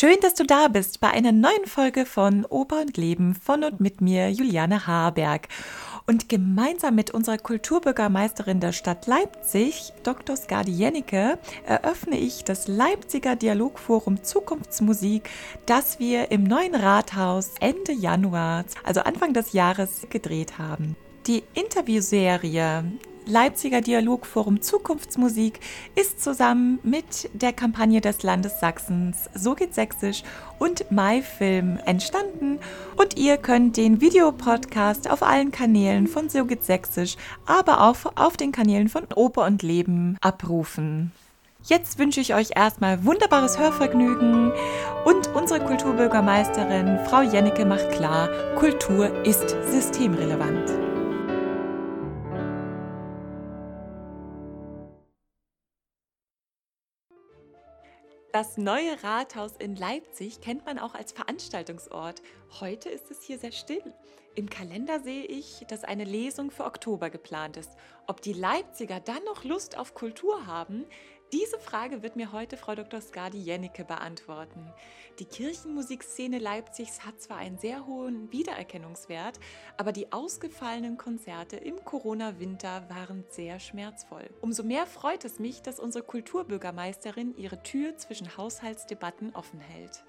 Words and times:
Schön, 0.00 0.18
dass 0.22 0.34
du 0.34 0.44
da 0.44 0.68
bist 0.68 1.00
bei 1.00 1.10
einer 1.10 1.32
neuen 1.32 1.66
Folge 1.66 2.06
von 2.06 2.44
Oper 2.44 2.82
und 2.82 2.96
Leben 2.96 3.34
von 3.34 3.64
und 3.64 3.80
mit 3.80 4.00
mir, 4.00 4.30
Juliane 4.30 4.86
Haberg. 4.86 5.48
Und 6.06 6.28
gemeinsam 6.28 6.94
mit 6.94 7.10
unserer 7.10 7.38
Kulturbürgermeisterin 7.38 8.60
der 8.60 8.70
Stadt 8.70 9.08
Leipzig, 9.08 9.92
Dr. 10.04 10.36
Skadi 10.36 10.70
Jennecke, 10.70 11.40
eröffne 11.66 12.16
ich 12.16 12.44
das 12.44 12.68
Leipziger 12.68 13.34
Dialogforum 13.34 14.22
Zukunftsmusik, 14.22 15.28
das 15.66 15.98
wir 15.98 16.30
im 16.30 16.44
neuen 16.44 16.76
Rathaus 16.76 17.54
Ende 17.58 17.90
Januar, 17.90 18.66
also 18.84 19.00
Anfang 19.00 19.32
des 19.32 19.52
Jahres, 19.52 20.06
gedreht 20.10 20.58
haben. 20.58 20.94
Die 21.28 21.44
Interviewserie 21.52 22.84
Leipziger 23.26 23.82
Dialogforum 23.82 24.62
Zukunftsmusik 24.62 25.60
ist 25.94 26.24
zusammen 26.24 26.78
mit 26.82 27.28
der 27.34 27.52
Kampagne 27.52 28.00
des 28.00 28.22
Landes 28.22 28.60
Sachsens 28.60 29.28
So 29.34 29.54
geht 29.54 29.74
Sächsisch 29.74 30.22
und 30.58 30.90
MyFilm 30.90 31.80
entstanden 31.84 32.58
und 32.96 33.18
ihr 33.18 33.36
könnt 33.36 33.76
den 33.76 34.00
Videopodcast 34.00 35.10
auf 35.10 35.22
allen 35.22 35.52
Kanälen 35.52 36.06
von 36.06 36.30
So 36.30 36.46
geht 36.46 36.64
Sächsisch, 36.64 37.16
aber 37.44 37.82
auch 37.82 37.98
auf 38.14 38.38
den 38.38 38.50
Kanälen 38.50 38.88
von 38.88 39.04
Oper 39.14 39.44
und 39.44 39.62
Leben 39.62 40.16
abrufen. 40.22 41.12
Jetzt 41.62 41.98
wünsche 41.98 42.22
ich 42.22 42.34
euch 42.34 42.56
erstmal 42.56 43.04
wunderbares 43.04 43.58
Hörvergnügen 43.58 44.50
und 45.04 45.28
unsere 45.34 45.60
Kulturbürgermeisterin 45.60 47.00
Frau 47.04 47.20
Jennecke 47.20 47.66
macht 47.66 47.90
klar, 47.90 48.30
Kultur 48.56 49.26
ist 49.26 49.54
systemrelevant. 49.70 50.87
Das 58.38 58.56
neue 58.56 59.02
Rathaus 59.02 59.56
in 59.58 59.74
Leipzig 59.74 60.40
kennt 60.40 60.64
man 60.64 60.78
auch 60.78 60.94
als 60.94 61.10
Veranstaltungsort. 61.10 62.22
Heute 62.60 62.88
ist 62.88 63.10
es 63.10 63.20
hier 63.24 63.36
sehr 63.36 63.50
still. 63.50 63.82
Im 64.36 64.48
Kalender 64.48 65.00
sehe 65.00 65.24
ich, 65.24 65.64
dass 65.68 65.82
eine 65.82 66.04
Lesung 66.04 66.52
für 66.52 66.64
Oktober 66.64 67.10
geplant 67.10 67.56
ist. 67.56 67.72
Ob 68.06 68.22
die 68.22 68.32
Leipziger 68.32 69.00
dann 69.00 69.24
noch 69.24 69.42
Lust 69.42 69.76
auf 69.76 69.92
Kultur 69.92 70.46
haben, 70.46 70.84
diese 71.32 71.58
Frage 71.58 72.02
wird 72.02 72.16
mir 72.16 72.32
heute 72.32 72.56
Frau 72.56 72.74
Dr. 72.74 73.00
Skadi 73.00 73.38
Jennecke 73.38 73.84
beantworten. 73.84 74.72
Die 75.18 75.26
Kirchenmusikszene 75.26 76.38
Leipzigs 76.38 77.04
hat 77.04 77.20
zwar 77.20 77.36
einen 77.36 77.58
sehr 77.58 77.86
hohen 77.86 78.32
Wiedererkennungswert, 78.32 79.38
aber 79.76 79.92
die 79.92 80.10
ausgefallenen 80.10 80.96
Konzerte 80.96 81.56
im 81.56 81.84
Corona-Winter 81.84 82.88
waren 82.88 83.24
sehr 83.28 83.60
schmerzvoll. 83.60 84.30
Umso 84.40 84.62
mehr 84.62 84.86
freut 84.86 85.24
es 85.24 85.38
mich, 85.38 85.60
dass 85.60 85.80
unsere 85.80 86.04
Kulturbürgermeisterin 86.04 87.36
ihre 87.36 87.62
Tür 87.62 87.96
zwischen 87.96 88.36
Haushaltsdebatten 88.36 89.34
offen 89.34 89.60
hält. 89.60 90.04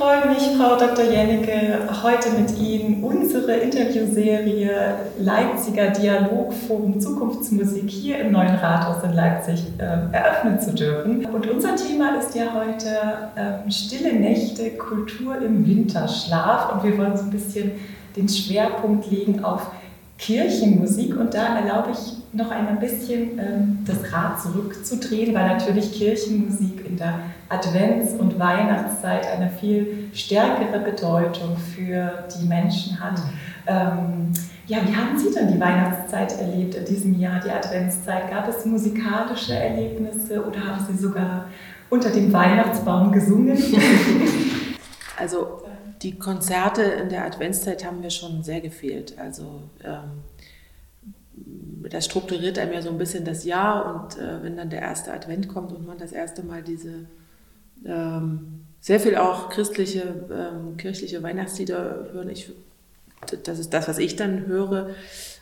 Freue 0.00 0.30
mich, 0.30 0.56
Frau 0.56 0.78
Dr. 0.78 1.04
Jennecke, 1.12 1.78
heute 2.02 2.30
mit 2.30 2.58
Ihnen 2.58 3.04
unsere 3.04 3.52
Interviewserie 3.52 4.94
Leipziger 5.18 5.90
Dialogforum 5.90 6.98
Zukunftsmusik 6.98 7.90
hier 7.90 8.20
im 8.20 8.32
neuen 8.32 8.54
Rathaus 8.54 9.04
in 9.04 9.12
Leipzig 9.12 9.62
äh, 9.76 10.16
eröffnen 10.16 10.58
zu 10.58 10.72
dürfen. 10.72 11.26
Und 11.26 11.46
unser 11.50 11.76
Thema 11.76 12.18
ist 12.18 12.34
ja 12.34 12.44
heute 12.54 12.88
äh, 13.36 13.70
Stille 13.70 14.14
Nächte, 14.14 14.70
Kultur 14.70 15.36
im 15.36 15.66
Winterschlaf. 15.66 16.72
Und 16.72 16.84
wir 16.84 16.96
wollen 16.96 17.18
so 17.18 17.24
ein 17.24 17.30
bisschen 17.30 17.72
den 18.16 18.26
Schwerpunkt 18.26 19.10
legen 19.10 19.44
auf 19.44 19.70
Kirchenmusik. 20.16 21.14
Und 21.14 21.34
da 21.34 21.58
erlaube 21.58 21.90
ich 21.92 22.19
noch 22.32 22.50
ein 22.50 22.78
bisschen 22.78 23.38
ähm, 23.38 23.78
das 23.84 24.12
Rad 24.12 24.40
zurückzudrehen, 24.40 25.34
weil 25.34 25.48
natürlich 25.48 25.92
Kirchenmusik 25.92 26.86
in 26.86 26.96
der 26.96 27.20
Advents- 27.48 28.14
und 28.16 28.38
Weihnachtszeit 28.38 29.26
eine 29.26 29.50
viel 29.50 30.10
stärkere 30.12 30.78
Bedeutung 30.78 31.56
für 31.56 32.24
die 32.38 32.46
Menschen 32.46 33.00
hat. 33.00 33.20
Ähm, 33.66 34.32
ja, 34.66 34.78
wie 34.86 34.94
haben 34.94 35.18
Sie 35.18 35.34
denn 35.34 35.52
die 35.52 35.58
Weihnachtszeit 35.58 36.38
erlebt 36.40 36.76
in 36.76 36.84
diesem 36.84 37.18
Jahr, 37.18 37.40
die 37.40 37.50
Adventszeit? 37.50 38.30
Gab 38.30 38.48
es 38.48 38.64
musikalische 38.64 39.54
Erlebnisse 39.54 40.44
oder 40.44 40.60
haben 40.60 40.86
Sie 40.88 40.96
sogar 40.96 41.46
unter 41.88 42.10
dem 42.10 42.32
Weihnachtsbaum 42.32 43.12
gesungen? 43.12 43.58
Also 45.20 45.60
die 46.00 46.18
Konzerte 46.18 46.82
in 46.82 47.10
der 47.10 47.26
Adventszeit 47.26 47.84
haben 47.84 48.00
mir 48.00 48.10
schon 48.10 48.42
sehr 48.42 48.62
gefehlt. 48.62 49.18
Also 49.18 49.64
ähm, 49.84 50.22
das 51.34 52.04
strukturiert 52.04 52.58
einem 52.58 52.72
ja 52.72 52.82
so 52.82 52.90
ein 52.90 52.98
bisschen 52.98 53.24
das 53.24 53.44
Jahr 53.44 53.94
und 53.94 54.18
äh, 54.18 54.42
wenn 54.42 54.56
dann 54.56 54.70
der 54.70 54.80
erste 54.80 55.12
Advent 55.12 55.48
kommt 55.48 55.72
und 55.72 55.86
man 55.86 55.98
das 55.98 56.12
erste 56.12 56.42
Mal 56.42 56.62
diese 56.62 57.06
ähm, 57.84 58.66
sehr 58.80 59.00
viel 59.00 59.16
auch 59.16 59.50
christliche, 59.50 60.26
ähm, 60.30 60.76
kirchliche 60.76 61.22
Weihnachtslieder 61.22 62.08
hören, 62.12 62.30
ich, 62.30 62.52
das 63.44 63.58
ist 63.58 63.72
das, 63.72 63.88
was 63.88 63.98
ich 63.98 64.16
dann 64.16 64.46
höre, 64.46 64.90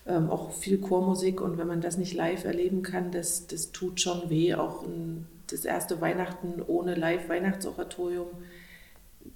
ähm, 0.07 0.31
auch 0.31 0.53
viel 0.53 0.79
Chormusik 0.79 1.41
und 1.41 1.59
wenn 1.59 1.67
man 1.67 1.81
das 1.81 1.99
nicht 1.99 2.15
live 2.15 2.45
erleben 2.45 2.83
kann, 2.83 3.13
das, 3.13 3.47
das 3.47 3.73
tut 3.73 4.01
schon 4.01 4.31
weh, 4.31 4.55
auch 4.55 4.83
ein, 4.83 5.27
das 5.51 5.65
erste 5.65 6.01
Weihnachten 6.01 6.63
ohne 6.67 6.95
Live-Weihnachtsoratorium, 6.95 8.29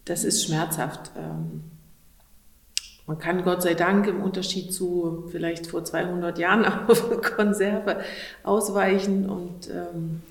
das 0.04 0.24
ist 0.24 0.44
schmerzhaft. 0.44 1.12
Ähm, 1.16 1.62
man 3.06 3.18
kann 3.18 3.42
Gott 3.42 3.62
sei 3.62 3.74
Dank 3.74 4.06
im 4.06 4.22
Unterschied 4.22 4.72
zu 4.72 5.24
vielleicht 5.30 5.66
vor 5.66 5.84
200 5.84 6.38
Jahren 6.38 6.64
auf 6.88 7.20
Konserve 7.36 8.00
ausweichen 8.44 9.28
und 9.28 9.68
ähm, 9.70 10.22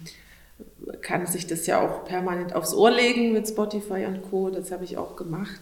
kann 1.02 1.26
sich 1.26 1.48
das 1.48 1.68
ja 1.68 1.82
auch 1.82 2.06
permanent 2.06 2.56
aufs 2.56 2.74
Ohr 2.74 2.92
legen 2.92 3.34
mit 3.34 3.48
Spotify 3.48 4.06
und 4.06 4.30
Co. 4.30 4.50
Das 4.50 4.72
habe 4.72 4.84
ich 4.84 4.98
auch 4.98 5.16
gemacht. 5.16 5.60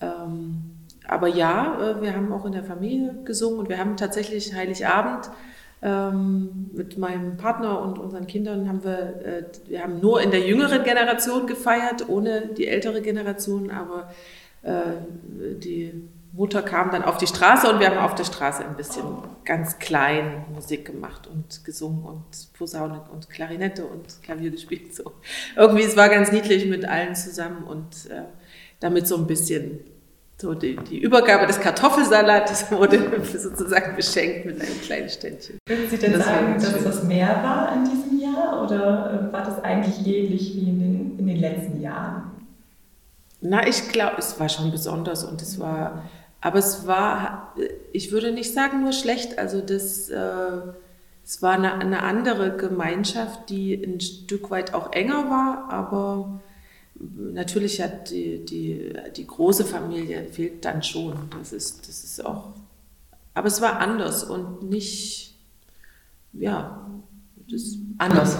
Ähm, 0.00 0.72
aber 1.06 1.28
ja, 1.28 1.78
äh, 1.80 2.02
wir 2.02 2.14
haben 2.14 2.32
auch 2.32 2.44
in 2.44 2.52
der 2.52 2.64
Familie 2.64 3.14
gesungen 3.24 3.60
und 3.60 3.68
wir 3.68 3.78
haben 3.78 3.96
tatsächlich 3.96 4.54
Heiligabend 4.54 5.30
ähm, 5.82 6.70
mit 6.72 6.98
meinem 6.98 7.36
Partner 7.36 7.80
und 7.82 7.98
unseren 7.98 8.26
Kindern 8.26 8.68
haben 8.68 8.84
wir, 8.84 8.98
äh, 9.24 9.44
wir 9.66 9.82
haben 9.82 10.00
nur 10.00 10.20
in 10.20 10.30
der 10.30 10.40
jüngeren 10.40 10.84
Generation 10.84 11.46
gefeiert, 11.46 12.08
ohne 12.08 12.48
die 12.56 12.68
ältere 12.68 13.00
Generation, 13.02 13.70
aber 13.70 14.10
äh, 14.62 14.94
die 15.56 16.08
Mutter 16.32 16.62
kam 16.62 16.90
dann 16.90 17.04
auf 17.04 17.18
die 17.18 17.26
Straße 17.26 17.70
und 17.70 17.78
wir 17.78 17.90
haben 17.90 17.98
auf 17.98 18.14
der 18.14 18.24
Straße 18.24 18.64
ein 18.64 18.74
bisschen 18.74 19.04
ganz 19.44 19.78
klein 19.78 20.46
Musik 20.54 20.86
gemacht 20.86 21.26
und 21.26 21.62
gesungen 21.64 22.04
und 22.04 22.52
Posaune 22.54 23.02
und 23.12 23.28
Klarinette 23.28 23.84
und 23.84 24.22
Klavier 24.22 24.50
gespielt. 24.50 24.94
So. 24.94 25.12
Irgendwie, 25.56 25.82
es 25.82 25.96
war 25.96 26.08
ganz 26.08 26.32
niedlich 26.32 26.66
mit 26.66 26.86
allen 26.86 27.14
zusammen 27.14 27.64
und 27.64 28.10
äh, 28.10 28.22
damit 28.80 29.06
so 29.06 29.16
ein 29.16 29.26
bisschen 29.26 29.80
so 30.40 30.54
die, 30.54 30.76
die 30.76 30.98
Übergabe 30.98 31.46
des 31.46 31.60
Kartoffelsalats 31.60 32.72
wurde 32.72 33.22
sozusagen 33.22 33.94
beschenkt 33.94 34.46
mit 34.46 34.60
einem 34.60 34.80
kleinen 34.80 35.08
Ständchen. 35.08 35.58
Würden 35.68 35.88
Sie 35.88 35.98
denn 35.98 36.14
das 36.14 36.24
sagen, 36.24 36.54
dass 36.54 36.82
das 36.82 37.04
mehr 37.04 37.28
war 37.28 37.74
in 37.74 37.84
diesem 37.84 38.18
Jahr 38.18 38.64
oder 38.64 39.28
äh, 39.28 39.32
war 39.32 39.44
das 39.44 39.62
eigentlich 39.62 40.04
ähnlich 40.06 40.54
wie 40.56 40.68
in 40.68 40.80
den, 40.80 41.18
in 41.18 41.26
den 41.26 41.36
letzten 41.36 41.80
Jahren? 41.80 42.32
Na, 43.40 43.66
ich 43.66 43.88
glaube, 43.88 44.16
es 44.18 44.38
war 44.40 44.48
schon 44.48 44.70
besonders 44.70 45.24
und 45.24 45.42
es 45.42 45.60
war 45.60 46.02
aber 46.42 46.58
es 46.58 46.88
war, 46.88 47.54
ich 47.92 48.10
würde 48.10 48.32
nicht 48.32 48.52
sagen 48.52 48.82
nur 48.82 48.92
schlecht, 48.92 49.38
also 49.38 49.60
das, 49.60 50.08
äh, 50.08 50.18
es 51.24 51.40
war 51.40 51.52
eine, 51.52 51.74
eine, 51.74 52.02
andere 52.02 52.56
Gemeinschaft, 52.56 53.48
die 53.48 53.74
ein 53.74 54.00
Stück 54.00 54.50
weit 54.50 54.74
auch 54.74 54.92
enger 54.92 55.30
war, 55.30 55.68
aber 55.70 56.40
natürlich 56.96 57.80
hat 57.80 58.10
die, 58.10 58.44
die, 58.44 58.92
die 59.16 59.26
große 59.26 59.64
Familie 59.64 60.24
fehlt 60.24 60.64
dann 60.64 60.82
schon. 60.82 61.14
Das 61.38 61.52
ist, 61.52 61.88
das 61.88 62.02
ist 62.02 62.26
auch, 62.26 62.50
aber 63.34 63.46
es 63.46 63.60
war 63.60 63.78
anders 63.78 64.24
und 64.24 64.68
nicht, 64.68 65.36
ja, 66.32 66.90
das 67.48 67.62
ist 67.62 67.78
anders. 67.98 68.36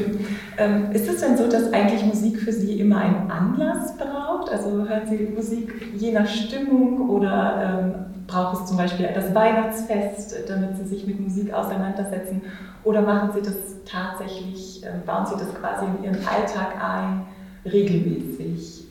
ähm, 0.58 0.90
ist 0.90 1.08
es 1.08 1.20
denn 1.20 1.38
so, 1.38 1.46
dass 1.46 1.72
eigentlich 1.72 2.02
Musik 2.02 2.40
für 2.40 2.52
Sie 2.52 2.80
immer 2.80 2.98
einen 2.98 3.30
Anlass 3.30 3.96
braucht? 3.96 4.25
Also 4.50 4.70
hören 4.88 5.06
Sie 5.06 5.32
Musik 5.34 5.72
je 5.96 6.12
nach 6.12 6.28
Stimmung 6.28 7.08
oder 7.10 7.82
ähm, 7.84 8.26
braucht 8.26 8.62
es 8.62 8.68
zum 8.68 8.76
Beispiel 8.76 9.08
das 9.14 9.34
Weihnachtsfest, 9.34 10.48
damit 10.48 10.76
Sie 10.76 10.86
sich 10.86 11.06
mit 11.06 11.20
Musik 11.20 11.52
auseinandersetzen? 11.52 12.42
Oder 12.84 13.02
machen 13.02 13.30
Sie 13.34 13.42
das 13.42 13.56
tatsächlich, 13.84 14.84
äh, 14.84 14.90
bauen 15.04 15.26
Sie 15.26 15.34
das 15.34 15.54
quasi 15.54 15.86
in 15.86 16.04
Ihren 16.04 16.26
Alltag 16.26 16.82
ein, 16.82 17.26
regelmäßig? 17.64 18.84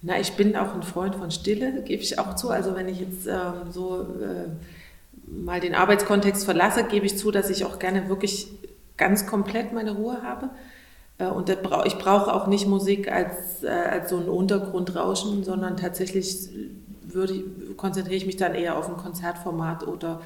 Na, 0.00 0.18
ich 0.18 0.34
bin 0.34 0.56
auch 0.56 0.74
ein 0.74 0.82
Freund 0.82 1.16
von 1.16 1.30
Stille, 1.30 1.82
gebe 1.82 2.02
ich 2.02 2.18
auch 2.18 2.34
zu. 2.34 2.50
Also 2.50 2.76
wenn 2.76 2.88
ich 2.88 3.00
jetzt 3.00 3.26
ähm, 3.26 3.70
so 3.70 4.02
äh, 4.02 4.48
mal 5.26 5.60
den 5.60 5.74
Arbeitskontext 5.74 6.44
verlasse, 6.44 6.84
gebe 6.84 7.06
ich 7.06 7.18
zu, 7.18 7.30
dass 7.30 7.50
ich 7.50 7.64
auch 7.64 7.78
gerne 7.78 8.08
wirklich 8.08 8.48
ganz 8.96 9.26
komplett 9.26 9.72
meine 9.72 9.92
Ruhe 9.92 10.22
habe. 10.22 10.50
Äh, 11.18 11.26
und 11.26 11.48
ich 11.50 11.98
brauche 11.98 12.32
auch 12.32 12.46
nicht 12.46 12.66
Musik 12.66 13.10
als, 13.10 13.62
äh, 13.62 13.68
als 13.68 14.10
so 14.10 14.16
ein 14.16 14.28
Untergrundrauschen, 14.28 15.44
sondern 15.44 15.76
tatsächlich 15.76 16.48
würde, 17.02 17.44
konzentriere 17.76 18.16
ich 18.16 18.26
mich 18.26 18.36
dann 18.36 18.54
eher 18.54 18.76
auf 18.78 18.88
ein 18.88 18.96
Konzertformat 18.96 19.86
oder, 19.86 20.20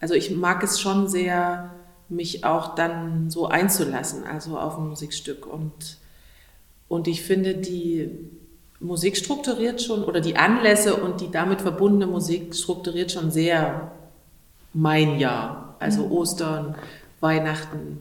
also 0.00 0.14
ich 0.14 0.30
mag 0.30 0.62
es 0.62 0.80
schon 0.80 1.08
sehr, 1.08 1.70
mich 2.08 2.44
auch 2.44 2.74
dann 2.74 3.30
so 3.30 3.48
einzulassen, 3.48 4.24
also 4.24 4.58
auf 4.58 4.78
ein 4.78 4.88
Musikstück. 4.88 5.46
Und, 5.46 5.98
und 6.88 7.08
ich 7.08 7.22
finde, 7.22 7.54
die 7.54 8.10
Musik 8.78 9.16
strukturiert 9.16 9.82
schon, 9.82 10.04
oder 10.04 10.20
die 10.20 10.36
Anlässe 10.36 10.96
und 10.96 11.20
die 11.20 11.30
damit 11.30 11.62
verbundene 11.62 12.06
Musik 12.06 12.54
strukturiert 12.54 13.10
schon 13.10 13.30
sehr 13.30 13.90
mein 14.72 15.18
Jahr. 15.18 15.74
Also 15.78 16.06
mhm. 16.06 16.12
Ostern, 16.12 16.74
Weihnachten, 17.20 18.00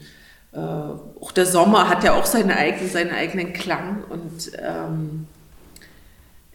äh, 0.55 0.59
auch 0.59 1.31
der 1.31 1.45
Sommer 1.45 1.89
hat 1.89 2.03
ja 2.03 2.13
auch 2.13 2.25
seine 2.25 2.55
eigenen, 2.55 2.89
seinen 2.89 3.11
eigenen 3.11 3.53
Klang. 3.53 4.03
Und 4.09 4.51
ähm, 4.57 5.27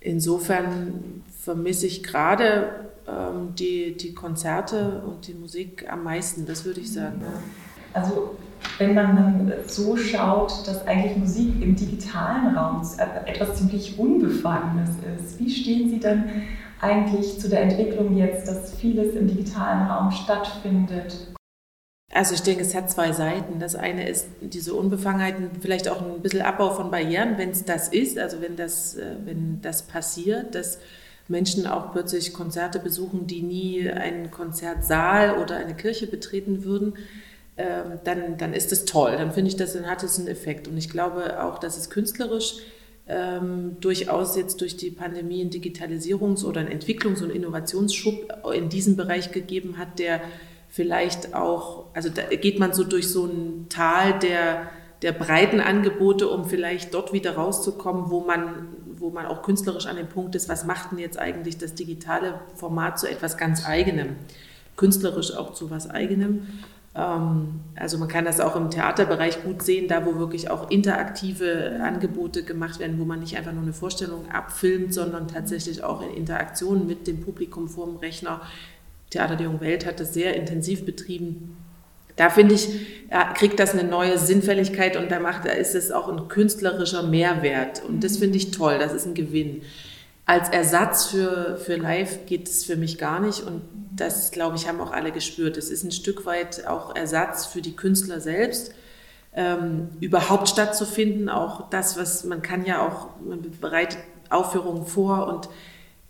insofern 0.00 1.22
vermisse 1.42 1.86
ich 1.86 2.02
gerade 2.02 2.90
ähm, 3.06 3.54
die, 3.54 3.96
die 3.96 4.14
Konzerte 4.14 5.02
und 5.06 5.26
die 5.26 5.34
Musik 5.34 5.86
am 5.90 6.04
meisten, 6.04 6.46
das 6.46 6.64
würde 6.64 6.80
ich 6.80 6.92
sagen. 6.92 7.22
Also 7.92 8.36
wenn 8.78 8.94
man 8.94 9.16
dann 9.16 9.52
so 9.66 9.96
schaut, 9.96 10.66
dass 10.66 10.86
eigentlich 10.86 11.16
Musik 11.16 11.60
im 11.60 11.76
digitalen 11.76 12.56
Raum 12.56 12.86
etwas 13.26 13.56
ziemlich 13.56 13.98
Unbefangenes 13.98 14.90
ist, 15.18 15.38
wie 15.38 15.50
stehen 15.50 15.90
Sie 15.90 16.00
dann 16.00 16.24
eigentlich 16.80 17.38
zu 17.38 17.48
der 17.48 17.62
Entwicklung 17.62 18.16
jetzt, 18.16 18.48
dass 18.48 18.74
vieles 18.74 19.14
im 19.14 19.26
digitalen 19.26 19.88
Raum 19.88 20.10
stattfindet? 20.10 21.29
Also 22.12 22.34
ich 22.34 22.42
denke, 22.42 22.62
es 22.62 22.74
hat 22.74 22.90
zwei 22.90 23.12
Seiten. 23.12 23.60
Das 23.60 23.76
eine 23.76 24.08
ist 24.08 24.26
diese 24.40 24.74
Unbefangenheit, 24.74 25.36
vielleicht 25.60 25.88
auch 25.88 26.02
ein 26.02 26.20
bisschen 26.20 26.42
Abbau 26.42 26.74
von 26.74 26.90
Barrieren, 26.90 27.38
wenn 27.38 27.50
es 27.50 27.64
das 27.64 27.88
ist, 27.88 28.18
also 28.18 28.40
wenn 28.40 28.56
das, 28.56 28.96
äh, 28.96 29.14
wenn 29.24 29.60
das 29.62 29.82
passiert, 29.82 30.54
dass 30.56 30.78
Menschen 31.28 31.68
auch 31.68 31.92
plötzlich 31.92 32.32
Konzerte 32.32 32.80
besuchen, 32.80 33.28
die 33.28 33.42
nie 33.42 33.88
einen 33.88 34.32
Konzertsaal 34.32 35.38
oder 35.38 35.56
eine 35.56 35.76
Kirche 35.76 36.08
betreten 36.08 36.64
würden, 36.64 36.94
ähm, 37.56 38.00
dann, 38.02 38.36
dann 38.36 38.54
ist 38.54 38.72
es 38.72 38.84
toll. 38.84 39.12
Dann 39.12 39.30
finde 39.32 39.50
ich, 39.50 39.56
das, 39.56 39.74
dann 39.74 39.86
hat 39.86 40.02
es 40.02 40.18
einen 40.18 40.26
Effekt. 40.26 40.66
Und 40.66 40.76
ich 40.76 40.90
glaube 40.90 41.40
auch, 41.40 41.58
dass 41.58 41.76
es 41.76 41.90
künstlerisch 41.90 42.56
ähm, 43.06 43.76
durchaus 43.80 44.36
jetzt 44.36 44.60
durch 44.60 44.76
die 44.76 44.90
Pandemie 44.90 45.42
einen 45.42 45.50
Digitalisierungs- 45.50 46.44
oder 46.44 46.60
einen 46.60 46.80
Entwicklungs- 46.80 47.22
und 47.22 47.30
Innovationsschub 47.30 48.32
in 48.52 48.68
diesem 48.68 48.96
Bereich 48.96 49.30
gegeben 49.30 49.78
hat, 49.78 50.00
der 50.00 50.20
vielleicht 50.70 51.34
auch, 51.34 51.86
also 51.94 52.08
da 52.08 52.22
geht 52.22 52.58
man 52.58 52.72
so 52.72 52.84
durch 52.84 53.10
so 53.10 53.26
ein 53.26 53.66
Tal 53.68 54.18
der, 54.18 54.70
der 55.02 55.12
breiten 55.12 55.60
Angebote, 55.60 56.28
um 56.28 56.44
vielleicht 56.46 56.94
dort 56.94 57.12
wieder 57.12 57.34
rauszukommen, 57.34 58.10
wo 58.10 58.20
man 58.20 58.68
wo 59.00 59.10
man 59.10 59.26
auch 59.26 59.42
künstlerisch 59.42 59.86
an 59.86 59.96
dem 59.96 60.08
Punkt 60.08 60.34
ist, 60.34 60.48
was 60.48 60.64
macht 60.64 60.92
denn 60.92 60.98
jetzt 60.98 61.18
eigentlich 61.18 61.58
das 61.58 61.74
digitale 61.74 62.40
Format 62.54 62.98
zu 62.98 63.08
etwas 63.08 63.36
ganz 63.36 63.66
Eigenem, 63.66 64.16
künstlerisch 64.76 65.34
auch 65.34 65.54
zu 65.54 65.70
was 65.70 65.88
Eigenem. 65.90 66.46
Ähm, 66.94 67.60
also 67.76 67.98
man 67.98 68.08
kann 68.08 68.24
das 68.24 68.40
auch 68.40 68.56
im 68.56 68.70
Theaterbereich 68.70 69.42
gut 69.42 69.62
sehen, 69.62 69.88
da 69.88 70.04
wo 70.04 70.18
wirklich 70.18 70.50
auch 70.50 70.70
interaktive 70.70 71.80
Angebote 71.82 72.42
gemacht 72.42 72.78
werden, 72.78 72.98
wo 72.98 73.04
man 73.04 73.20
nicht 73.20 73.36
einfach 73.36 73.52
nur 73.52 73.62
eine 73.62 73.72
Vorstellung 73.72 74.30
abfilmt, 74.30 74.92
sondern 74.92 75.28
tatsächlich 75.28 75.82
auch 75.82 76.02
in 76.02 76.10
Interaktion 76.10 76.86
mit 76.86 77.06
dem 77.06 77.20
Publikum 77.20 77.68
vor 77.68 77.86
dem 77.86 77.96
Rechner. 77.96 78.42
Theater 79.10 79.36
der 79.36 79.46
Jungen 79.46 79.60
Welt 79.60 79.86
hat 79.86 80.00
das 80.00 80.14
sehr 80.14 80.34
intensiv 80.34 80.84
betrieben 80.84 81.56
da 82.20 82.28
finde 82.28 82.54
ich, 82.54 82.68
ja, 83.10 83.32
kriegt 83.32 83.58
das 83.58 83.72
eine 83.72 83.82
neue 83.82 84.18
Sinnfälligkeit 84.18 84.98
und 84.98 85.10
da, 85.10 85.20
macht, 85.20 85.46
da 85.46 85.52
ist 85.52 85.74
es 85.74 85.90
auch 85.90 86.06
ein 86.06 86.28
künstlerischer 86.28 87.02
Mehrwert. 87.02 87.82
Und 87.82 88.04
das 88.04 88.18
finde 88.18 88.36
ich 88.36 88.50
toll, 88.50 88.78
das 88.78 88.92
ist 88.92 89.06
ein 89.06 89.14
Gewinn. 89.14 89.62
Als 90.26 90.50
Ersatz 90.50 91.06
für, 91.06 91.56
für 91.56 91.76
Live 91.76 92.26
geht 92.26 92.46
es 92.46 92.62
für 92.62 92.76
mich 92.76 92.98
gar 92.98 93.20
nicht 93.20 93.40
und 93.40 93.62
das, 93.96 94.32
glaube 94.32 94.56
ich, 94.56 94.68
haben 94.68 94.82
auch 94.82 94.92
alle 94.92 95.12
gespürt. 95.12 95.56
Es 95.56 95.70
ist 95.70 95.82
ein 95.82 95.92
Stück 95.92 96.26
weit 96.26 96.66
auch 96.66 96.94
Ersatz 96.94 97.46
für 97.46 97.62
die 97.62 97.74
Künstler 97.74 98.20
selbst. 98.20 98.74
Ähm, 99.32 99.88
überhaupt 100.00 100.50
stattzufinden, 100.50 101.30
auch 101.30 101.70
das, 101.70 101.96
was 101.96 102.24
man 102.24 102.42
kann 102.42 102.66
ja 102.66 102.86
auch, 102.86 103.18
man 103.26 103.40
bereitet 103.62 103.98
Aufführungen 104.28 104.84
vor 104.84 105.26
und 105.26 105.48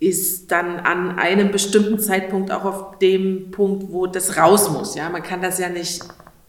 ist 0.00 0.50
dann 0.50 0.80
an 0.80 1.18
einem 1.18 1.52
bestimmten 1.52 1.98
Zeitpunkt 1.98 2.50
auch 2.50 2.64
auf 2.64 2.98
dem 2.98 3.50
Punkt, 3.50 3.92
wo 3.92 4.06
das 4.06 4.38
raus 4.38 4.70
muss. 4.70 4.94
Ja, 4.94 5.10
man 5.10 5.22
kann 5.22 5.42
das 5.42 5.58
ja 5.58 5.68
nicht, 5.68 6.02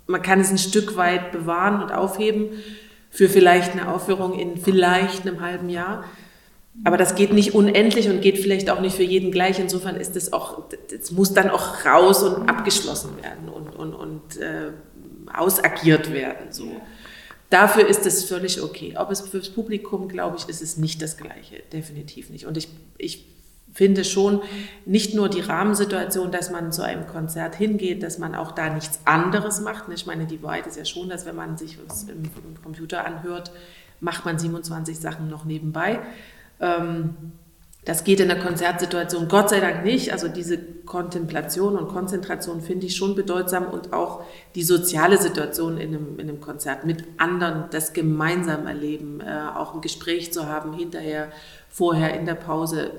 man 0.07 0.21
kann 0.21 0.39
es 0.39 0.49
ein 0.49 0.57
Stück 0.57 0.95
weit 0.95 1.33
bewahren 1.33 1.83
und 1.83 1.91
aufheben 1.91 2.51
für 3.09 3.27
vielleicht 3.27 3.73
eine 3.73 3.93
Aufführung 3.93 4.39
in 4.39 4.55
vielleicht 4.55 5.27
einem 5.27 5.41
halben 5.41 5.69
Jahr. 5.69 6.05
Aber 6.85 6.95
das 6.95 7.15
geht 7.15 7.33
nicht 7.33 7.53
unendlich 7.53 8.09
und 8.09 8.21
geht 8.21 8.37
vielleicht 8.39 8.69
auch 8.69 8.79
nicht 8.79 8.95
für 8.95 9.03
jeden 9.03 9.31
gleich. 9.31 9.59
Insofern 9.59 9.97
ist 9.97 10.15
es 10.15 10.31
auch, 10.31 10.63
es 10.89 11.11
muss 11.11 11.33
dann 11.33 11.49
auch 11.49 11.85
raus 11.85 12.23
und 12.23 12.47
abgeschlossen 12.47 13.17
werden 13.21 13.49
und, 13.49 13.75
und, 13.75 13.93
und 13.93 14.37
äh, 14.37 14.71
ausagiert 15.33 16.13
werden. 16.13 16.51
So. 16.51 16.71
Dafür 17.49 17.85
ist 17.85 18.05
es 18.05 18.23
völlig 18.23 18.61
okay. 18.61 18.95
Ob 18.97 19.11
es 19.11 19.19
fürs 19.19 19.49
Publikum, 19.49 20.07
glaube 20.07 20.37
ich, 20.37 20.47
ist 20.47 20.61
es 20.61 20.77
nicht 20.77 21.01
das 21.01 21.17
Gleiche. 21.17 21.61
Definitiv 21.73 22.29
nicht. 22.29 22.45
Und 22.45 22.55
ich, 22.55 22.69
ich 22.97 23.25
finde 23.73 24.03
schon 24.03 24.41
nicht 24.85 25.15
nur 25.15 25.29
die 25.29 25.39
Rahmensituation, 25.39 26.31
dass 26.31 26.51
man 26.51 26.71
zu 26.71 26.83
einem 26.83 27.07
Konzert 27.07 27.55
hingeht, 27.55 28.03
dass 28.03 28.17
man 28.17 28.35
auch 28.35 28.51
da 28.51 28.69
nichts 28.69 28.99
anderes 29.05 29.61
macht. 29.61 29.85
Ich 29.93 30.05
meine, 30.05 30.25
die 30.25 30.43
Wahrheit 30.43 30.67
ist 30.67 30.77
ja 30.77 30.85
schon, 30.85 31.09
dass 31.09 31.25
wenn 31.25 31.35
man 31.35 31.57
sich 31.57 31.77
was 31.85 32.03
im, 32.03 32.23
Computer 32.63 33.05
anhört, 33.05 33.51
macht 33.99 34.25
man 34.25 34.37
27 34.37 34.99
Sachen 34.99 35.29
noch 35.29 35.45
nebenbei. 35.45 35.99
Ähm, 36.59 37.15
das 37.83 38.03
geht 38.03 38.19
in 38.19 38.27
der 38.27 38.39
Konzertsituation 38.39 39.27
Gott 39.27 39.49
sei 39.49 39.59
Dank 39.59 39.83
nicht. 39.83 40.11
Also 40.11 40.27
diese 40.27 40.59
Kontemplation 40.85 41.75
und 41.75 41.87
Konzentration 41.87 42.61
finde 42.61 42.85
ich 42.85 42.95
schon 42.95 43.15
bedeutsam 43.15 43.65
und 43.65 43.91
auch 43.91 44.23
die 44.53 44.61
soziale 44.61 45.17
Situation 45.17 45.77
in 45.77 45.95
einem, 45.95 46.19
in 46.19 46.29
einem 46.29 46.41
Konzert 46.41 46.85
mit 46.85 47.03
anderen, 47.17 47.65
das 47.71 47.93
gemeinsam 47.93 48.67
erleben, 48.67 49.19
äh, 49.21 49.47
auch 49.55 49.73
ein 49.73 49.81
Gespräch 49.81 50.31
zu 50.31 50.47
haben, 50.47 50.73
hinterher, 50.73 51.29
vorher, 51.69 52.19
in 52.19 52.27
der 52.27 52.35
Pause, 52.35 52.91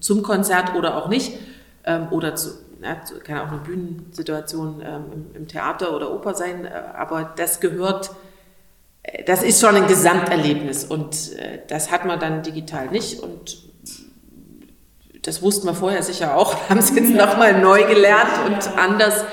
zum 0.00 0.22
Konzert 0.22 0.74
oder 0.74 0.96
auch 0.96 1.08
nicht. 1.08 1.38
Ähm, 1.84 2.08
oder 2.10 2.34
zu, 2.34 2.50
ja, 2.82 2.96
kann 3.24 3.38
auch 3.38 3.52
eine 3.52 3.60
Bühnensituation 3.60 4.82
ähm, 4.84 5.04
im, 5.12 5.26
im, 5.34 5.48
Theater 5.48 5.94
oder 5.94 6.12
Oper 6.12 6.34
sein, 6.34 6.64
äh, 6.64 6.70
aber 6.94 7.32
das 7.36 7.60
gehört, 7.60 8.10
äh, 9.02 9.24
das 9.24 9.42
ist 9.42 9.60
schon 9.60 9.76
ein 9.76 9.86
Gesamterlebnis 9.86 10.84
und 10.84 11.32
äh, 11.38 11.60
das 11.68 11.90
hat 11.90 12.04
man 12.04 12.20
dann 12.20 12.42
digital 12.42 12.88
nicht 12.88 13.22
und 13.22 13.70
das 15.22 15.42
wussten 15.42 15.66
wir 15.66 15.74
vorher 15.74 16.02
sicher 16.02 16.36
auch, 16.36 16.54
haben 16.68 16.78
es 16.78 16.94
jetzt 16.94 17.10
ja. 17.10 17.26
nochmal 17.26 17.60
neu 17.60 17.84
gelernt 17.84 18.30
und 18.46 18.78
anders 18.78 19.24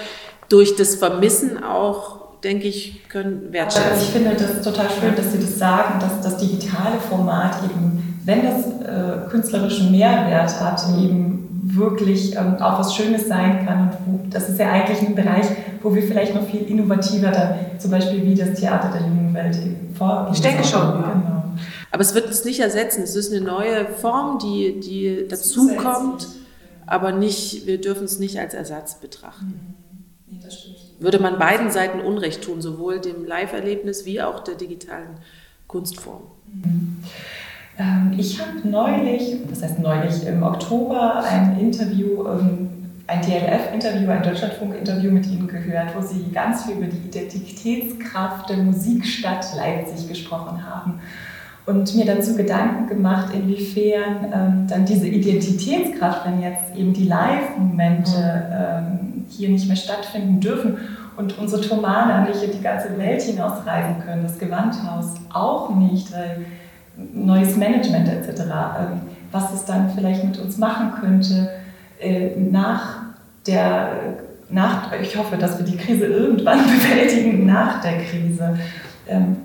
durch 0.50 0.76
das 0.76 0.96
Vermissen 0.96 1.64
auch, 1.64 2.40
denke 2.42 2.68
ich, 2.68 3.10
können 3.10 3.52
wertschätzen. 3.52 4.02
ich 4.02 4.10
finde 4.10 4.36
das 4.36 4.62
total 4.62 4.88
schön, 4.90 5.16
dass 5.16 5.34
Sie 5.34 5.40
das 5.40 5.58
sagen, 5.58 6.00
dass 6.00 6.22
das 6.22 6.38
digitale 6.38 7.00
Format 7.10 7.58
eben 7.64 8.07
wenn 8.28 8.44
das 8.44 8.66
äh, 8.66 9.30
künstlerischen 9.30 9.90
Mehrwert 9.90 10.60
hat, 10.60 10.84
eben 11.02 11.62
wirklich 11.64 12.36
ähm, 12.36 12.58
auch 12.60 12.78
was 12.78 12.94
Schönes 12.94 13.30
sein 13.30 13.66
kann. 13.66 13.84
Und 13.84 13.92
wo, 14.06 14.20
das 14.30 14.50
ist 14.50 14.60
ja 14.60 14.70
eigentlich 14.70 15.00
ein 15.02 15.16
Bereich, 15.16 15.46
wo 15.82 15.96
wir 15.96 16.04
vielleicht 16.04 16.36
noch 16.36 16.44
viel 16.44 16.64
innovativer 16.64 17.32
dann, 17.32 17.80
zum 17.80 17.90
Beispiel 17.92 18.26
wie 18.26 18.36
das 18.36 18.60
Theater 18.60 18.90
der 18.92 19.08
jungen 19.08 19.34
Welt 19.34 19.56
eben 19.56 19.96
vorgehen. 19.96 20.34
Ich 20.34 20.42
denke 20.42 20.66
schon, 20.66 20.82
ja. 20.82 21.12
Genau. 21.14 21.44
Aber 21.90 22.02
es 22.02 22.14
wird 22.14 22.30
es 22.30 22.44
nicht 22.44 22.60
ersetzen. 22.60 23.02
Es 23.04 23.16
ist 23.16 23.32
eine 23.32 23.40
neue 23.40 23.86
Form, 23.86 24.40
die, 24.40 24.82
die 24.82 25.26
dazukommt, 25.30 26.28
aber 26.86 27.14
nicht, 27.14 27.66
wir 27.66 27.80
dürfen 27.80 28.04
es 28.04 28.20
nicht 28.20 28.38
als 28.40 28.54
Ersatz 28.54 28.96
betrachten. 28.96 29.74
Nee, 30.30 30.40
Würde 31.00 31.20
man 31.20 31.40
beiden 31.40 31.72
Seiten 31.72 32.02
Unrecht 32.02 32.44
tun, 32.44 32.62
sowohl 32.62 33.00
dem 33.00 33.24
Live-Erlebnis 33.26 34.06
wie 34.06 34.22
auch 34.22 34.42
der 34.42 34.56
digitalen 34.56 35.18
Kunstform. 35.68 36.24
Mhm. 36.54 36.98
Ähm, 37.80 38.14
ich 38.18 38.40
habe 38.40 38.68
neulich, 38.68 39.38
das 39.50 39.64
heißt 39.64 39.80
neulich, 39.80 40.26
im 40.26 40.44
Oktober 40.44 41.24
ein 41.24 41.60
Interview, 41.60 42.26
ähm, 42.28 42.70
ein 43.08 43.22
DLF-Interview, 43.22 44.10
ein 44.10 44.24
Deutschlandfunk-Interview 44.24 45.12
mit 45.12 45.28
Ihnen 45.28 45.48
gehört, 45.48 45.96
wo 45.96 46.02
Sie 46.02 46.30
ganz 46.34 46.66
viel 46.66 46.76
über 46.76 46.88
die 46.88 47.08
Identitätskraft 47.08 48.50
der 48.50 48.58
Musikstadt 48.58 49.46
Leipzig 49.56 50.10
gesprochen 50.10 50.66
haben 50.66 51.00
und 51.68 51.94
mir 51.96 52.06
dazu 52.06 52.36
Gedanken 52.36 52.88
gemacht, 52.88 53.34
inwiefern 53.34 54.26
ähm, 54.34 54.68
dann 54.68 54.86
diese 54.86 55.08
Identitätskraft, 55.08 56.26
wenn 56.26 56.42
jetzt 56.42 56.76
eben 56.76 56.94
die 56.94 57.06
Live-Momente 57.06 58.46
ähm, 58.52 59.26
hier 59.30 59.50
nicht 59.50 59.68
mehr 59.68 59.76
stattfinden 59.76 60.40
dürfen 60.40 60.78
und 61.18 61.38
unsere 61.38 61.62
Thomaner 61.62 62.28
nicht 62.28 62.42
in 62.42 62.52
die 62.52 62.62
ganze 62.62 62.98
Welt 62.98 63.22
hinausreisen 63.22 64.02
können, 64.06 64.24
das 64.24 64.40
Gewandhaus 64.40 65.16
auch 65.32 65.76
nicht, 65.76 66.12
weil 66.14 66.46
neues 67.14 67.56
Management 67.56 68.08
etc., 68.08 68.42
ähm, 68.42 69.02
was 69.32 69.54
es 69.54 69.66
dann 69.66 69.92
vielleicht 69.94 70.24
mit 70.24 70.40
uns 70.40 70.58
machen 70.58 70.94
könnte 71.00 71.50
äh, 72.00 72.36
nach 72.40 73.02
der, 73.46 73.92
nach, 74.50 74.92
ich 75.02 75.18
hoffe, 75.18 75.38
dass 75.38 75.58
wir 75.58 75.66
die 75.66 75.78
Krise 75.78 76.06
irgendwann 76.06 76.60
bewältigen 76.64 77.46
nach 77.46 77.82
der 77.82 78.00
Krise. 78.04 78.58
Ähm, 79.08 79.38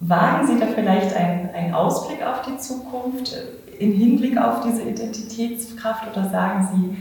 wagen 0.00 0.46
Sie 0.46 0.58
da 0.58 0.66
vielleicht 0.66 1.14
einen, 1.16 1.50
einen 1.54 1.74
Ausblick 1.74 2.18
auf 2.22 2.42
die 2.42 2.56
Zukunft? 2.58 3.34
im 3.78 3.92
Hinblick 3.92 4.38
auf 4.38 4.60
diese 4.60 4.82
Identitätskraft 4.82 6.08
oder 6.10 6.28
sagen 6.28 6.68
Sie, 6.72 6.96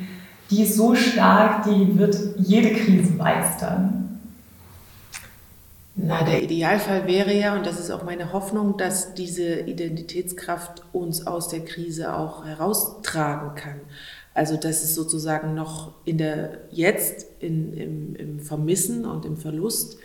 die 0.52 0.64
ist 0.64 0.76
so 0.76 0.94
stark, 0.96 1.64
die 1.64 1.98
wird 1.98 2.16
jede 2.38 2.74
Krise 2.74 3.14
meistern? 3.14 4.05
Na, 5.98 6.24
der 6.24 6.44
Idealfall 6.44 7.08
wäre 7.08 7.34
ja, 7.34 7.56
und 7.56 7.66
das 7.66 7.80
ist 7.80 7.90
auch 7.90 8.04
meine 8.04 8.34
Hoffnung, 8.34 8.75
dass 8.78 9.14
diese 9.14 9.62
Identitätskraft 9.62 10.84
uns 10.92 11.25
aus 11.25 11.48
der 11.48 11.62
Krise 11.64 12.14
auch 12.14 12.46
heraustragen 12.46 13.56
kann. 13.56 13.80
Also, 14.34 14.58
dass 14.58 14.84
es 14.84 14.94
sozusagen 14.94 15.56
noch 15.56 15.94
in 16.04 16.18
der, 16.18 16.60
jetzt 16.70 17.28
in, 17.40 17.74
im, 17.78 18.16
im 18.18 18.40
Vermissen 18.42 19.06
und 19.06 19.25
im 19.25 19.38
Verlust 19.38 19.98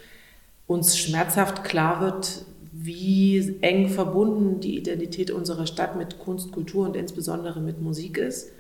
uns 0.68 0.96
schmerzhaft 0.96 1.64
klar 1.64 2.00
wird, 2.00 2.44
wie 2.72 3.56
eng 3.60 3.88
verbunden 3.88 4.60
die 4.60 4.78
Identität 4.78 5.32
unserer 5.32 5.66
Stadt 5.66 5.96
mit 5.96 6.20
Kunst, 6.20 6.52
Kultur 6.52 6.86
und 6.86 6.94
insbesondere 6.94 7.60
mit 7.60 7.82
Musik 7.82 8.16
ist. 8.16 8.52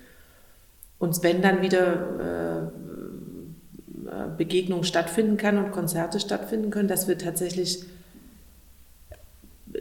Und 0.98 1.22
wenn 1.22 1.40
dann 1.40 1.62
wieder 1.62 2.72
Begegnungen 4.40 4.84
stattfinden 4.84 5.36
kann 5.36 5.58
und 5.58 5.70
Konzerte 5.70 6.18
stattfinden 6.18 6.70
können, 6.70 6.88
dass 6.88 7.06
wir 7.08 7.18
tatsächlich 7.18 7.84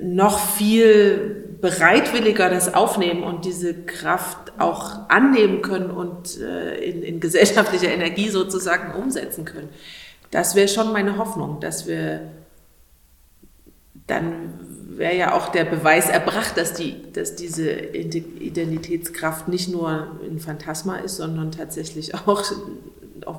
noch 0.01 0.37
viel 0.37 1.55
bereitwilliger 1.61 2.49
das 2.49 2.73
aufnehmen 2.73 3.23
und 3.23 3.45
diese 3.45 3.73
Kraft 3.73 4.51
auch 4.59 5.07
annehmen 5.07 5.61
können 5.61 5.89
und 5.89 6.37
äh, 6.41 6.75
in, 6.83 7.03
in 7.03 7.19
gesellschaftlicher 7.21 7.89
Energie 7.89 8.27
sozusagen 8.27 8.93
umsetzen 9.01 9.45
können. 9.45 9.69
Das 10.29 10.55
wäre 10.55 10.67
schon 10.67 10.91
meine 10.91 11.17
Hoffnung, 11.17 11.61
dass 11.61 11.87
wir 11.87 12.19
dann 14.07 14.59
wäre 14.89 15.15
ja 15.15 15.33
auch 15.33 15.47
der 15.49 15.63
Beweis 15.63 16.09
erbracht, 16.09 16.57
dass, 16.57 16.73
die, 16.73 16.97
dass 17.13 17.37
diese 17.37 17.71
Identitätskraft 17.71 19.47
nicht 19.47 19.69
nur 19.69 20.19
ein 20.21 20.39
Phantasma 20.39 20.97
ist, 20.97 21.15
sondern 21.15 21.51
tatsächlich 21.53 22.13
auch, 22.15 22.43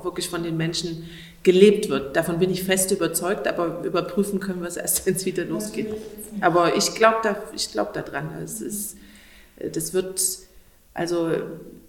auch 0.01 0.05
wirklich 0.05 0.29
von 0.29 0.43
den 0.43 0.57
Menschen 0.57 1.09
gelebt 1.43 1.89
wird. 1.89 2.15
Davon 2.15 2.39
bin 2.39 2.51
ich 2.51 2.63
fest 2.63 2.91
überzeugt, 2.91 3.47
aber 3.47 3.83
überprüfen 3.83 4.39
können 4.39 4.61
wir 4.61 4.67
es 4.67 4.77
erst, 4.77 5.05
wenn 5.05 5.15
es 5.15 5.25
wieder 5.25 5.45
losgeht. 5.45 5.93
Aber 6.41 6.75
ich 6.75 6.95
glaube 6.95 7.17
da, 7.23 7.35
glaub 7.71 7.93
daran. 7.93 8.29
Es 8.43 8.61
ist, 8.61 8.97
das 9.57 9.93
wird, 9.93 10.21
also 10.93 11.29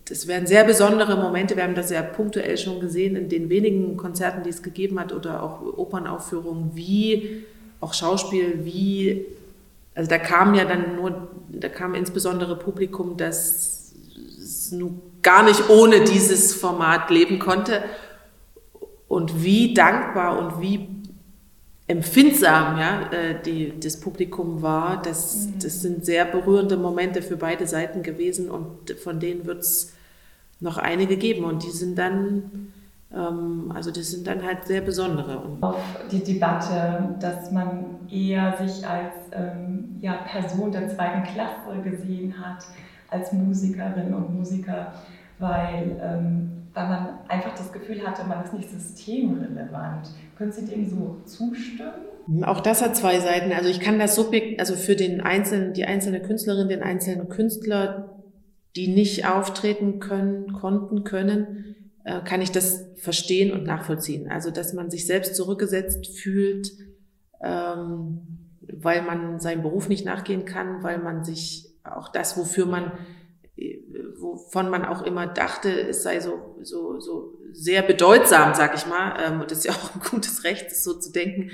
das 0.09 0.27
werden 0.27 0.47
sehr 0.47 0.65
besondere 0.65 1.17
Momente. 1.17 1.57
Wir 1.57 1.65
haben 1.65 1.75
das 1.75 1.91
ja 1.91 2.03
punktuell 2.03 2.59
schon 2.59 2.81
gesehen 2.81 3.17
in 3.17 3.29
den 3.29 3.49
wenigen 3.49 3.97
Konzerten, 3.97 4.43
die 4.43 4.51
es 4.51 4.63
gegeben 4.63 4.99
hat 4.99 5.13
oder 5.13 5.43
auch 5.43 5.63
Opernaufführungen, 5.63 6.73
wie 6.75 7.45
auch 7.81 7.95
Schauspiel, 7.95 8.61
wie, 8.65 9.27
also 9.95 10.09
da 10.09 10.19
kam 10.19 10.55
ja 10.55 10.65
dann 10.65 10.97
nur, 10.97 11.29
da 11.49 11.69
kam 11.69 11.95
insbesondere 11.95 12.57
Publikum, 12.57 13.17
das 13.17 13.82
nun 14.73 15.01
gar 15.23 15.43
nicht 15.45 15.71
ohne 15.71 16.03
dieses 16.05 16.55
Format 16.55 17.11
leben 17.11 17.39
konnte 17.39 17.83
und 19.09 19.43
wie 19.43 19.75
dankbar 19.75 20.39
und 20.39 20.61
wie 20.61 20.89
empfindsam 21.87 22.79
ja, 22.79 23.11
äh, 23.13 23.43
die, 23.43 23.79
das 23.79 24.01
Publikum 24.01 24.63
war. 24.63 25.03
Das, 25.03 25.47
mhm. 25.47 25.59
das 25.63 25.83
sind 25.83 26.05
sehr 26.05 26.25
berührende 26.25 26.77
Momente 26.77 27.23
für 27.23 27.37
beide 27.37 27.67
Seiten 27.67 28.03
gewesen 28.03 28.51
und 28.51 28.91
von 29.03 29.21
denen 29.21 29.47
wird 29.47 29.61
es 29.61 29.93
noch 30.61 30.79
einige 30.79 31.17
geben 31.17 31.45
und 31.45 31.63
die 31.65 31.71
sind 31.71 31.99
dann 31.99 32.73
ähm, 33.15 33.71
also 33.75 33.91
das 33.91 34.11
sind 34.11 34.27
dann 34.27 34.43
halt 34.43 34.65
sehr 34.67 34.81
besondere. 34.81 35.43
Auf 35.61 35.81
die 36.11 36.23
Debatte, 36.23 37.17
dass 37.21 37.51
man 37.51 38.09
eher 38.11 38.57
sich 38.59 38.87
als 38.87 39.15
ähm, 39.33 39.97
ja, 40.01 40.15
Person 40.15 40.73
der 40.73 40.89
zweiten 40.89 41.25
Klasse 41.25 41.81
gesehen 41.83 42.35
hat, 42.41 42.65
als 43.13 43.33
Musikerin 43.33 44.15
und 44.15 44.35
Musiker, 44.35 44.93
weil, 45.39 46.01
ähm, 46.03 46.51
weil 46.73 46.89
man 46.89 47.09
einfach 47.29 47.55
das 47.55 47.73
Gefühl 47.73 48.07
hatte, 48.07 48.27
man 48.27 48.45
ist 48.45 48.55
nicht 48.55 48.71
systemrelevant. 48.71 50.09
Können 50.37 50.53
Sie 50.53 50.65
dem 50.65 50.89
so 50.89 51.19
zustimmen? 51.25 51.93
Auch 52.45 52.61
das 52.61 52.83
hat 52.83 52.97
zwei 52.97 53.19
Seiten. 53.19 53.53
Also 53.53 53.69
ich 53.69 53.81
kann 53.81 53.99
das 53.99 54.15
Subjekt, 54.15 54.61
also 54.61 54.75
für 54.75 54.97
den 54.97 55.21
einzelnen, 55.21 55.73
die 55.73 55.85
einzelne 55.85 56.21
Künstlerin, 56.23 56.69
den 56.69 56.83
einzelnen 56.83 57.29
Künstler, 57.29 58.17
die 58.77 58.89
nicht 58.89 59.27
auftreten 59.27 59.99
können, 59.99 60.53
konnten, 60.53 61.05
können, 61.05 61.77
äh, 62.05 62.21
kann 62.23 62.41
ich 62.41 62.53
das 62.53 62.87
verstehen 62.97 63.53
und 63.53 63.65
nachvollziehen. 63.65 64.31
Also, 64.31 64.51
dass 64.51 64.73
man 64.73 64.91
sich 64.91 65.07
selbst 65.07 65.35
zurückgesetzt 65.35 66.07
fühlt, 66.19 66.71
ähm, 67.43 68.49
weil 68.73 69.03
man 69.03 69.41
seinem 69.41 69.63
Beruf 69.63 69.89
nicht 69.89 70.07
nachgehen 70.07 70.45
kann, 70.45 70.83
weil 70.83 70.99
man 70.99 71.25
sich 71.25 71.72
auch 71.85 72.09
das, 72.09 72.37
wofür 72.37 72.67
man, 72.67 72.93
äh, 73.57 73.79
wovon 74.19 74.71
man 74.71 74.85
auch 74.85 75.03
immer 75.03 75.27
dachte, 75.27 75.71
es 75.71 76.03
sei 76.03 76.21
so, 76.21 76.57
so, 76.63 77.01
so 77.01 77.39
sehr 77.53 77.83
bedeutsam, 77.83 78.55
sag 78.55 78.75
ich 78.75 78.87
mal, 78.87 79.17
ähm, 79.25 79.41
und 79.41 79.51
das 79.51 79.59
ist 79.59 79.65
ja 79.65 79.73
auch 79.73 79.95
ein 79.95 80.01
gutes 80.11 80.45
Recht, 80.45 80.67
das 80.71 80.85
so 80.85 80.95
zu 80.95 81.13
denken, 81.13 81.51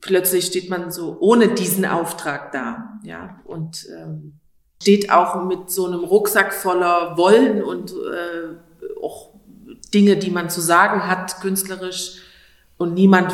plötzlich 0.00 0.46
steht 0.46 0.68
man 0.68 0.90
so 0.90 1.16
ohne 1.20 1.48
diesen 1.48 1.84
Auftrag 1.86 2.52
da, 2.52 3.00
ja, 3.04 3.40
und 3.44 3.86
ähm, 3.96 4.38
steht 4.82 5.10
auch 5.10 5.44
mit 5.44 5.70
so 5.70 5.86
einem 5.86 6.04
Rucksack 6.04 6.52
voller 6.52 7.16
Wollen 7.16 7.62
und 7.62 7.92
äh, 7.92 9.00
auch 9.00 9.32
Dinge, 9.94 10.16
die 10.16 10.30
man 10.30 10.50
zu 10.50 10.60
sagen 10.60 11.06
hat, 11.06 11.40
künstlerisch, 11.40 12.22
und 12.82 12.94
niemand, 12.94 13.32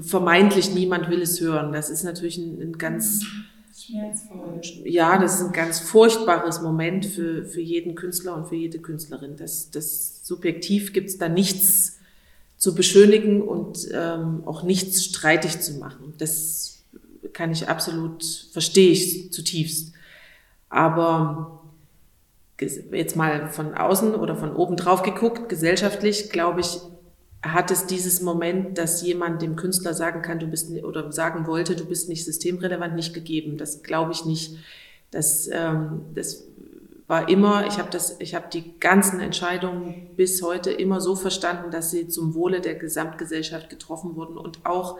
vermeintlich 0.00 0.74
niemand 0.74 1.08
will 1.08 1.22
es 1.22 1.40
hören. 1.40 1.72
Das 1.72 1.88
ist 1.88 2.04
natürlich 2.04 2.36
ein, 2.36 2.60
ein 2.60 2.72
ganz, 2.78 3.24
ja, 4.84 5.18
das 5.18 5.34
ist 5.40 5.46
ein 5.46 5.52
ganz 5.52 5.80
furchtbares 5.80 6.60
Moment 6.60 7.06
für, 7.06 7.44
für 7.44 7.60
jeden 7.60 7.94
Künstler 7.94 8.36
und 8.36 8.48
für 8.48 8.56
jede 8.56 8.78
Künstlerin. 8.78 9.36
Das, 9.36 9.70
das 9.70 10.26
subjektiv 10.26 10.92
gibt 10.92 11.08
es 11.08 11.18
da 11.18 11.28
nichts 11.28 11.98
zu 12.56 12.74
beschönigen 12.74 13.42
und 13.42 13.88
ähm, 13.92 14.42
auch 14.46 14.62
nichts 14.62 15.04
streitig 15.04 15.60
zu 15.60 15.74
machen. 15.74 16.14
Das 16.18 16.84
kann 17.32 17.50
ich 17.50 17.68
absolut, 17.68 18.24
verstehe 18.52 18.90
ich 18.90 19.32
zutiefst. 19.32 19.92
Aber 20.68 21.62
jetzt 22.92 23.16
mal 23.16 23.48
von 23.48 23.74
außen 23.74 24.14
oder 24.14 24.36
von 24.36 24.54
oben 24.54 24.76
drauf 24.76 25.02
geguckt, 25.02 25.48
gesellschaftlich, 25.48 26.30
glaube 26.30 26.60
ich, 26.60 26.80
hat 27.42 27.70
es 27.70 27.86
dieses 27.86 28.22
Moment, 28.22 28.78
dass 28.78 29.02
jemand 29.02 29.42
dem 29.42 29.56
Künstler 29.56 29.94
sagen 29.94 30.22
kann, 30.22 30.38
du 30.38 30.46
bist 30.46 30.70
oder 30.82 31.10
sagen 31.12 31.46
wollte, 31.46 31.74
du 31.74 31.84
bist 31.84 32.08
nicht 32.08 32.24
systemrelevant, 32.24 32.94
nicht 32.94 33.14
gegeben. 33.14 33.56
Das 33.56 33.82
glaube 33.82 34.12
ich 34.12 34.24
nicht. 34.24 34.56
Das, 35.10 35.48
ähm, 35.52 36.02
das 36.14 36.44
war 37.08 37.28
immer, 37.28 37.66
ich 37.66 37.78
habe 37.78 37.90
das, 37.90 38.16
ich 38.20 38.34
habe 38.34 38.46
die 38.52 38.78
ganzen 38.78 39.20
Entscheidungen 39.20 40.10
bis 40.16 40.42
heute 40.42 40.70
immer 40.70 41.00
so 41.00 41.16
verstanden, 41.16 41.70
dass 41.70 41.90
sie 41.90 42.08
zum 42.08 42.34
Wohle 42.34 42.60
der 42.60 42.76
Gesamtgesellschaft 42.76 43.68
getroffen 43.68 44.14
wurden 44.16 44.38
und 44.38 44.64
auch 44.64 44.98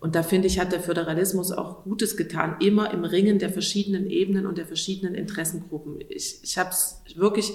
und 0.00 0.14
da 0.14 0.22
finde 0.22 0.48
ich, 0.48 0.58
hat 0.58 0.70
der 0.70 0.80
Föderalismus 0.80 1.50
auch 1.50 1.82
Gutes 1.84 2.18
getan, 2.18 2.56
immer 2.60 2.92
im 2.92 3.04
Ringen 3.04 3.38
der 3.38 3.48
verschiedenen 3.48 4.10
Ebenen 4.10 4.44
und 4.44 4.58
der 4.58 4.66
verschiedenen 4.66 5.14
Interessengruppen. 5.14 5.98
Ich, 6.10 6.40
ich 6.42 6.58
habe 6.58 6.68
es 6.68 7.02
wirklich, 7.14 7.52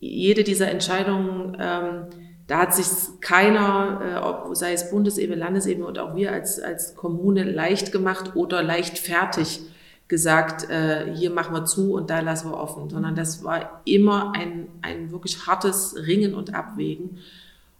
jede 0.00 0.42
dieser 0.42 0.68
Entscheidungen, 0.68 1.56
ähm, 1.60 2.06
da 2.46 2.58
hat 2.58 2.74
sich 2.74 2.86
keiner, 3.20 4.48
äh, 4.50 4.54
sei 4.54 4.72
es 4.72 4.90
Bundesebene, 4.90 5.38
Landesebene 5.38 5.86
und 5.86 5.98
auch 5.98 6.14
wir 6.14 6.32
als, 6.32 6.60
als 6.60 6.94
Kommune 6.94 7.44
leicht 7.44 7.92
gemacht 7.92 8.36
oder 8.36 8.62
leicht 8.62 8.98
fertig 8.98 9.60
gesagt, 10.08 10.68
äh, 10.68 11.14
hier 11.14 11.30
machen 11.30 11.54
wir 11.54 11.64
zu 11.64 11.94
und 11.94 12.10
da 12.10 12.20
lassen 12.20 12.50
wir 12.50 12.58
offen, 12.58 12.90
sondern 12.90 13.16
das 13.16 13.42
war 13.42 13.80
immer 13.86 14.34
ein, 14.34 14.68
ein 14.82 15.10
wirklich 15.10 15.46
hartes 15.46 15.96
Ringen 15.96 16.34
und 16.34 16.54
Abwägen. 16.54 17.18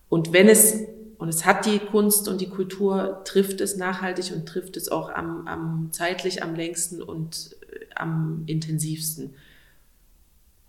Und 0.09 0.33
wenn 0.33 0.49
es 0.49 0.85
und 1.19 1.29
es 1.29 1.47
hat 1.47 1.65
die 1.65 1.79
Kunst 1.79 2.29
und 2.29 2.41
die 2.41 2.49
Kultur, 2.49 3.23
trifft 3.25 3.61
es 3.61 3.77
nachhaltig 3.77 4.33
und 4.35 4.47
trifft 4.47 4.77
es 4.77 4.91
auch 4.91 5.11
am, 5.11 5.47
am 5.47 5.89
zeitlich 5.93 6.43
am 6.43 6.55
längsten 6.55 7.03
und 7.03 7.57
äh, 7.71 7.87
am 7.95 8.43
intensivsten. 8.47 9.35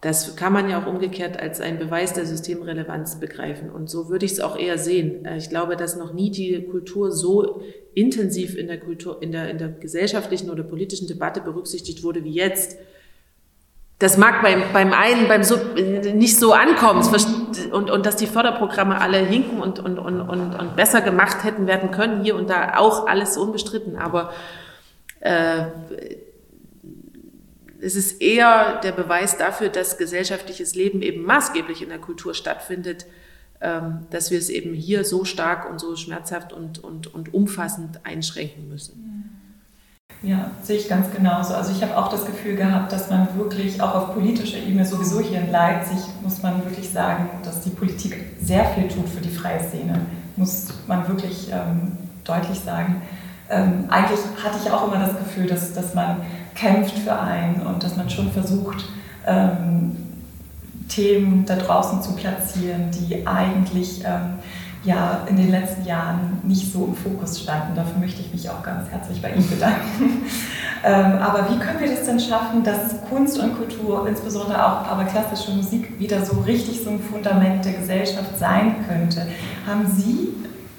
Das 0.06 0.36
kann 0.36 0.54
man 0.54 0.70
ja 0.70 0.80
auch 0.80 0.86
umgekehrt 0.86 1.40
als 1.40 1.60
ein 1.62 1.80
Beweis 1.80 2.14
der 2.14 2.28
Systemrelevanz 2.28 3.20
begreifen. 3.20 3.72
Und 3.72 3.90
so 3.90 4.08
würde 4.08 4.28
ich 4.28 4.34
es 4.34 4.40
auch 4.40 4.56
eher 4.56 4.78
sehen. 4.78 5.26
Äh, 5.26 5.38
ich 5.38 5.50
glaube, 5.50 5.76
dass 5.76 5.96
noch 5.96 6.14
nie 6.14 6.30
die 6.30 6.62
Kultur 6.62 7.12
so 7.12 7.64
intensiv 7.96 8.56
in 8.56 8.68
der 8.68 8.80
Kultur, 8.80 9.20
in 9.24 9.32
der, 9.32 9.50
in 9.50 9.58
der 9.58 9.70
gesellschaftlichen 9.70 10.52
oder 10.52 10.62
politischen 10.62 11.08
Debatte 11.08 11.42
berücksichtigt 11.42 12.04
wurde 12.04 12.24
wie 12.24 12.34
jetzt. 12.34 12.78
Das 13.98 14.16
mag 14.20 14.44
beim, 14.44 14.62
beim 14.74 14.94
einen 14.94 15.28
beim 15.28 15.42
Sub 15.42 15.74
nicht 15.74 16.38
so 16.38 16.54
ankommen 16.54 17.02
und, 17.72 17.90
und 17.90 18.06
dass 18.06 18.16
die 18.16 18.28
Förderprogramme 18.28 19.02
alle 19.02 19.18
hinken 19.18 19.60
und, 19.60 19.80
und, 19.80 19.98
und, 19.98 20.22
und, 20.22 20.54
und 20.54 20.76
besser 20.76 21.02
gemacht 21.02 21.44
hätten 21.44 21.66
werden 21.66 21.90
können, 21.90 22.24
hier 22.24 22.36
und 22.36 22.52
da 22.52 22.78
auch 22.78 23.08
alles 23.08 23.38
unbestritten, 23.38 23.98
aber 23.98 24.34
äh, 25.22 25.64
es 27.86 27.96
ist 27.96 28.20
eher 28.20 28.80
der 28.82 28.92
Beweis 28.92 29.38
dafür, 29.38 29.70
dass 29.70 30.00
gesellschaftliches 30.00 30.74
Leben 30.74 31.04
eben 31.04 31.24
maßgeblich 31.24 31.84
in 31.84 31.90
der 31.90 32.00
Kultur 32.00 32.34
stattfindet, 32.34 33.06
ähm, 33.62 34.08
dass 34.10 34.32
wir 34.32 34.40
es 34.40 34.50
eben 34.50 34.74
hier 34.74 35.06
so 35.06 35.24
stark 35.24 35.70
und 35.70 35.80
so 35.80 35.96
schmerzhaft 35.96 36.52
und, 36.52 36.84
und, 36.84 37.14
und 37.14 37.34
umfassend 37.34 38.00
einschränken 38.04 38.68
müssen. 38.70 39.12
Ja, 40.24 40.50
sehe 40.64 40.78
ich 40.78 40.90
ganz 40.90 41.14
genauso. 41.16 41.54
Also 41.54 41.72
ich 41.72 41.84
habe 41.84 41.96
auch 41.96 42.10
das 42.10 42.26
Gefühl 42.26 42.56
gehabt, 42.56 42.92
dass 42.92 43.12
man 43.12 43.28
wirklich 43.38 43.80
auch 43.80 43.94
auf 43.94 44.14
politischer 44.16 44.58
Ebene, 44.58 44.84
sowieso 44.84 45.20
hier 45.20 45.40
in 45.42 45.52
Leipzig, 45.52 46.00
muss 46.24 46.42
man 46.42 46.66
wirklich 46.66 46.90
sagen, 46.90 47.30
dass 47.44 47.62
die 47.62 47.70
Politik 47.70 48.18
sehr 48.42 48.66
viel 48.66 48.88
tut 48.88 49.08
für 49.08 49.22
die 49.22 49.30
freie 49.30 49.64
Szene. 49.64 50.02
Muss 50.38 50.70
man 50.88 51.08
wirklich 51.08 51.52
ähm, 51.52 51.98
deutlich 52.24 52.60
sagen. 52.60 53.04
Ähm, 53.48 53.86
eigentlich 53.90 54.20
hatte 54.44 54.58
ich 54.64 54.72
auch 54.72 54.88
immer 54.88 55.00
das 55.00 55.16
Gefühl, 55.20 55.46
dass, 55.46 55.74
dass 55.74 55.94
man 55.94 56.22
kämpft 56.56 56.98
für 57.00 57.18
einen 57.20 57.62
und 57.62 57.84
dass 57.84 57.96
man 57.98 58.10
schon 58.10 58.32
versucht, 58.32 58.86
ähm, 59.28 59.98
Themen 60.88 61.46
da 61.46 61.56
draußen 61.56 62.02
zu 62.02 62.14
platzieren, 62.14 62.90
die 62.92 63.26
eigentlich 63.28 64.04
ähm, 64.06 64.36
ja 64.84 65.22
in 65.28 65.36
den 65.36 65.50
letzten 65.50 65.86
Jahren 65.86 66.40
nicht 66.44 66.72
so 66.72 66.86
im 66.86 66.96
Fokus 66.96 67.42
standen. 67.42 67.76
Dafür 67.76 68.00
möchte 68.00 68.22
ich 68.22 68.32
mich 68.32 68.50
auch 68.50 68.62
ganz 68.62 68.90
herzlich 68.90 69.22
bei 69.22 69.32
Ihnen 69.32 69.50
bedanken. 69.50 70.26
ähm, 70.84 71.18
aber 71.20 71.50
wie 71.50 71.58
können 71.58 71.80
wir 71.80 71.90
das 71.90 72.06
denn 72.06 72.20
schaffen, 72.20 72.64
dass 72.64 73.02
Kunst 73.10 73.40
und 73.40 73.58
Kultur, 73.58 74.08
insbesondere 74.08 74.64
auch 74.64 74.88
aber 74.88 75.06
klassische 75.06 75.52
Musik, 75.52 76.00
wieder 76.00 76.24
so 76.24 76.42
richtig 76.42 76.84
so 76.84 76.92
ein 76.92 77.00
Fundament 77.00 77.66
der 77.66 77.74
Gesellschaft 77.74 78.38
sein 78.38 78.76
könnte? 78.88 79.28
Haben 79.66 79.88
Sie 79.88 80.30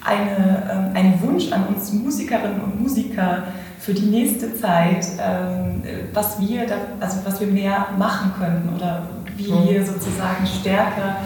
eine, 0.04 0.70
ähm, 0.70 0.96
einen 0.96 1.20
Wunsch 1.22 1.50
an 1.50 1.66
uns 1.66 1.92
Musikerinnen 1.92 2.60
und 2.60 2.80
Musiker 2.80 3.42
für 3.86 3.94
die 3.94 4.06
nächste 4.06 4.52
Zeit, 4.56 5.06
ähm, 5.20 5.80
was, 6.12 6.40
wir 6.40 6.66
da, 6.66 6.74
also 6.98 7.18
was 7.24 7.38
wir 7.38 7.46
mehr 7.46 7.86
machen 7.96 8.32
können 8.36 8.72
oder 8.74 9.08
wie 9.36 9.52
mhm. 9.52 9.68
wir 9.68 9.86
sozusagen 9.86 10.44
stärker 10.44 11.18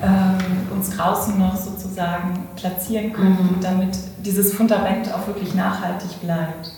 ähm, 0.00 0.72
uns 0.72 0.90
draußen 0.90 1.36
noch 1.36 1.56
sozusagen 1.56 2.46
platzieren 2.54 3.12
können, 3.12 3.56
mhm. 3.56 3.60
damit 3.60 3.98
dieses 4.24 4.54
Fundament 4.54 5.12
auch 5.12 5.26
wirklich 5.26 5.56
nachhaltig 5.56 6.20
bleibt. 6.20 6.70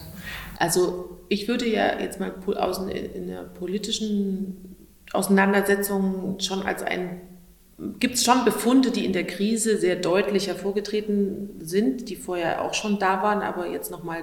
Also 0.58 1.18
ich 1.28 1.48
würde 1.48 1.68
ja 1.68 2.00
jetzt 2.00 2.18
mal 2.18 2.32
in 2.88 3.26
der 3.26 3.42
politischen 3.42 4.74
Auseinandersetzung 5.12 6.36
schon 6.40 6.62
als 6.62 6.82
ein 6.82 7.20
gibt 7.98 8.16
es 8.16 8.24
schon 8.24 8.44
Befunde, 8.44 8.90
die 8.90 9.06
in 9.06 9.12
der 9.12 9.26
Krise 9.26 9.78
sehr 9.78 9.96
deutlich 9.96 10.48
hervorgetreten 10.48 11.50
sind, 11.60 12.08
die 12.10 12.16
vorher 12.16 12.62
auch 12.62 12.74
schon 12.74 12.98
da 12.98 13.22
waren, 13.22 13.40
aber 13.40 13.68
jetzt 13.68 13.90
nochmal 13.90 14.22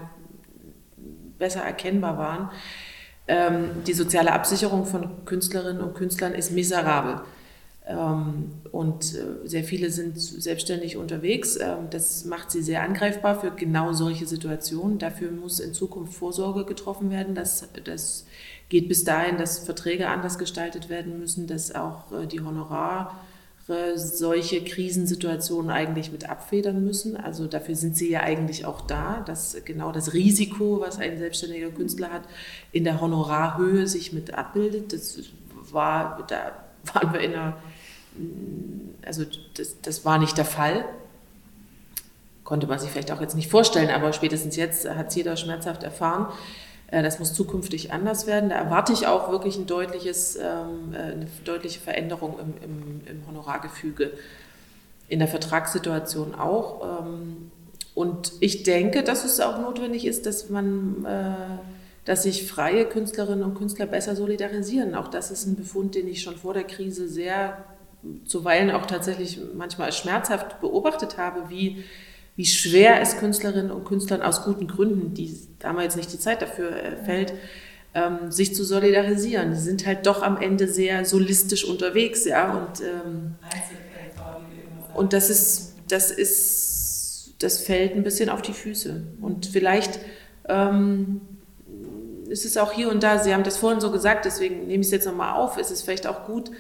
besser 1.38 1.62
erkennbar 1.62 2.18
waren. 2.18 2.50
Ähm, 3.28 3.70
die 3.86 3.94
soziale 3.94 4.34
Absicherung 4.34 4.86
von 4.86 5.26
Künstlerinnen 5.26 5.82
und 5.82 5.96
Künstlern 5.96 6.34
ist 6.34 6.52
miserabel. 6.52 7.22
Ähm, 7.88 8.52
und 8.72 9.16
äh, 9.16 9.48
sehr 9.48 9.64
viele 9.64 9.90
sind 9.90 10.20
selbstständig 10.20 10.98
unterwegs. 10.98 11.58
Ähm, 11.58 11.90
das 11.90 12.26
macht 12.26 12.52
sie 12.52 12.62
sehr 12.62 12.84
angreifbar 12.84 13.40
für 13.40 13.52
genau 13.52 13.94
solche 13.94 14.26
Situationen. 14.26 14.98
Dafür 14.98 15.32
muss 15.32 15.60
in 15.60 15.74
Zukunft 15.74 16.14
Vorsorge 16.14 16.66
getroffen 16.66 17.12
werden. 17.12 17.34
Das, 17.34 17.68
das 17.84 18.26
geht 18.70 18.90
bis 18.90 19.04
dahin, 19.04 19.38
dass 19.38 19.60
Verträge 19.60 20.10
anders 20.10 20.38
gestaltet 20.38 20.90
werden 20.90 21.20
müssen, 21.20 21.48
dass 21.48 21.74
auch 21.74 22.12
äh, 22.12 22.28
die 22.28 22.42
Honorare 22.42 23.12
solche 23.96 24.64
Krisensituationen 24.64 25.70
eigentlich 25.70 26.12
mit 26.12 26.30
abfedern 26.30 26.86
müssen. 26.86 27.18
Also 27.18 27.48
dafür 27.48 27.76
sind 27.76 27.98
sie 27.98 28.10
ja 28.10 28.22
eigentlich 28.22 28.66
auch 28.66 28.82
da, 28.82 29.24
dass 29.26 29.58
genau 29.66 29.92
das 29.92 30.14
Risiko, 30.14 30.80
was 30.80 31.00
ein 31.00 31.18
selbstständiger 31.18 31.70
Künstler 31.70 32.12
hat, 32.12 32.24
in 32.72 32.86
der 32.86 33.02
Honorarhöhe 33.02 33.88
sich 33.88 34.14
mit 34.14 34.34
abbildet. 34.34 34.94
Das 34.94 35.20
war, 35.72 36.26
da 36.28 36.54
waren 36.94 37.14
wir 37.14 37.20
in 37.20 37.34
einer 37.34 37.58
also 39.06 39.26
das, 39.56 39.82
das 39.82 40.06
war 40.06 40.18
nicht 40.18 40.38
der 40.38 40.46
Fall. 40.46 40.86
Konnte 42.44 42.68
man 42.68 42.80
sich 42.80 42.90
vielleicht 42.90 43.12
auch 43.12 43.22
jetzt 43.22 43.36
nicht 43.36 43.50
vorstellen, 43.50 43.90
aber 43.90 44.14
spätestens 44.14 44.56
jetzt 44.56 44.90
hat 44.90 45.10
es 45.10 45.16
jeder 45.16 45.36
schmerzhaft 45.36 45.84
erfahren. 45.84 46.28
Äh, 46.88 47.04
das 47.04 47.20
muss 47.20 47.34
zukünftig 47.34 47.92
anders 47.92 48.28
werden. 48.28 48.50
Da 48.50 48.56
erwarte 48.56 48.94
ich 48.94 49.08
auch 49.08 49.32
wirklich 49.32 49.58
ein 49.58 49.66
deutliches, 49.66 50.36
ähm, 50.36 50.94
äh, 50.94 50.98
eine 50.98 51.28
deutliche 51.46 51.80
Veränderung 51.80 52.38
im, 52.40 52.54
im, 52.64 53.02
im 53.08 53.28
Honorargefüge, 53.28 54.12
in 55.08 55.20
der 55.20 55.28
Vertragssituation 55.28 56.36
auch. 56.36 57.02
Ähm, 57.02 57.52
und 57.94 58.34
ich 58.40 58.64
denke, 58.64 59.04
dass 59.04 59.26
es 59.26 59.40
auch 59.40 59.60
notwendig 59.60 60.06
ist, 60.06 60.26
dass 60.26 60.50
man, 60.50 61.06
äh, 61.06 61.60
dass 62.06 62.24
sich 62.24 62.48
freie 62.48 62.86
Künstlerinnen 62.86 63.44
und 63.44 63.56
Künstler 63.56 63.86
besser 63.86 64.16
solidarisieren. 64.16 64.96
Auch 64.96 65.08
das 65.08 65.32
ist 65.32 65.46
ein 65.46 65.56
Befund, 65.56 65.96
den 65.96 66.08
ich 66.08 66.22
schon 66.22 66.38
vor 66.38 66.54
der 66.54 66.64
Krise 66.64 67.08
sehr 67.10 67.58
zuweilen 68.26 68.72
auch 68.72 68.86
tatsächlich 68.86 69.40
manchmal 69.56 69.92
schmerzhaft 69.92 70.62
beobachtet 70.62 71.18
habe, 71.18 71.50
wie, 71.50 71.84
wie 72.38 72.46
schwer 72.46 73.02
es 73.02 73.18
Künstlerinnen 73.18 73.72
und 73.72 73.84
Künstlern 73.84 74.22
aus 74.22 74.44
guten 74.44 74.68
Gründen, 74.68 75.14
die 75.14 75.36
damals 75.60 75.96
nicht 75.96 76.14
die 76.14 76.20
Zeit 76.20 76.42
dafür 76.42 76.72
äh, 76.72 76.96
fällt, 77.04 77.34
ähm, 77.96 78.32
sich 78.32 78.54
zu 78.54 78.64
solidarisieren. 78.64 79.52
Die 79.52 79.60
sind 79.60 79.86
halt 79.88 80.06
doch 80.06 80.22
am 80.22 80.38
Ende 80.38 80.68
sehr 80.68 81.04
solistisch 81.04 81.66
unterwegs, 81.66 82.26
ja, 82.26 82.54
und, 82.54 82.82
ähm, 82.82 83.36
und 84.94 85.14
das 85.14 85.32
ist, 85.32 85.74
das 85.90 86.12
ist, 86.12 87.34
das 87.40 87.60
fällt 87.60 87.96
ein 87.96 88.04
bisschen 88.04 88.30
auf 88.30 88.44
die 88.44 88.54
Füße. 88.54 89.02
Und 89.20 89.48
vielleicht 89.48 90.00
ähm, 90.48 91.22
ist 92.30 92.46
es 92.46 92.56
auch 92.58 92.72
hier 92.72 92.92
und 92.92 93.02
da, 93.02 93.18
Sie 93.18 93.34
haben 93.34 93.44
das 93.44 93.58
vorhin 93.58 93.82
so 93.82 93.92
gesagt, 93.92 94.26
deswegen 94.26 94.68
nehme 94.68 94.82
ich 94.82 94.88
es 94.88 94.92
jetzt 94.92 95.08
nochmal 95.08 95.34
auf, 95.34 95.58
ist 95.58 95.72
es 95.72 95.82
vielleicht 95.82 96.06
auch 96.06 96.26
gut, 96.26 96.52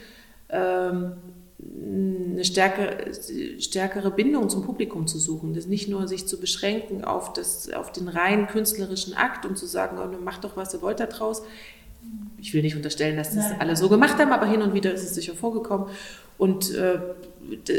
ähm, 0.49 1.13
eine 1.59 2.45
stärkere, 2.45 3.13
stärkere 3.59 4.11
Bindung 4.11 4.49
zum 4.49 4.63
Publikum 4.63 5.07
zu 5.07 5.17
suchen. 5.17 5.53
Das 5.53 5.65
nicht 5.65 5.89
nur 5.89 6.07
sich 6.07 6.27
zu 6.27 6.39
beschränken 6.39 7.03
auf, 7.03 7.33
das, 7.33 7.71
auf 7.71 7.91
den 7.91 8.07
rein 8.07 8.47
künstlerischen 8.47 9.15
Akt 9.15 9.45
und 9.45 9.57
zu 9.57 9.65
sagen, 9.65 9.97
oh, 9.97 10.23
macht 10.23 10.43
doch, 10.43 10.55
was 10.55 10.73
ihr 10.73 10.81
wollt 10.81 10.99
da 10.99 11.07
draus. 11.07 11.41
Ich 12.37 12.53
will 12.53 12.61
nicht 12.61 12.75
unterstellen, 12.75 13.17
dass 13.17 13.33
das 13.33 13.49
Nein. 13.49 13.61
alle 13.61 13.75
so 13.75 13.89
gemacht 13.89 14.19
haben, 14.19 14.31
aber 14.31 14.45
hin 14.45 14.61
und 14.61 14.75
wieder 14.75 14.93
ist 14.93 15.03
es 15.03 15.15
sicher 15.15 15.33
vorgekommen. 15.33 15.87
Und, 16.37 16.73
äh, 16.75 16.99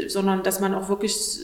sondern 0.09 0.43
dass 0.43 0.59
man 0.59 0.73
auch 0.73 0.89
wirklich 0.89 1.39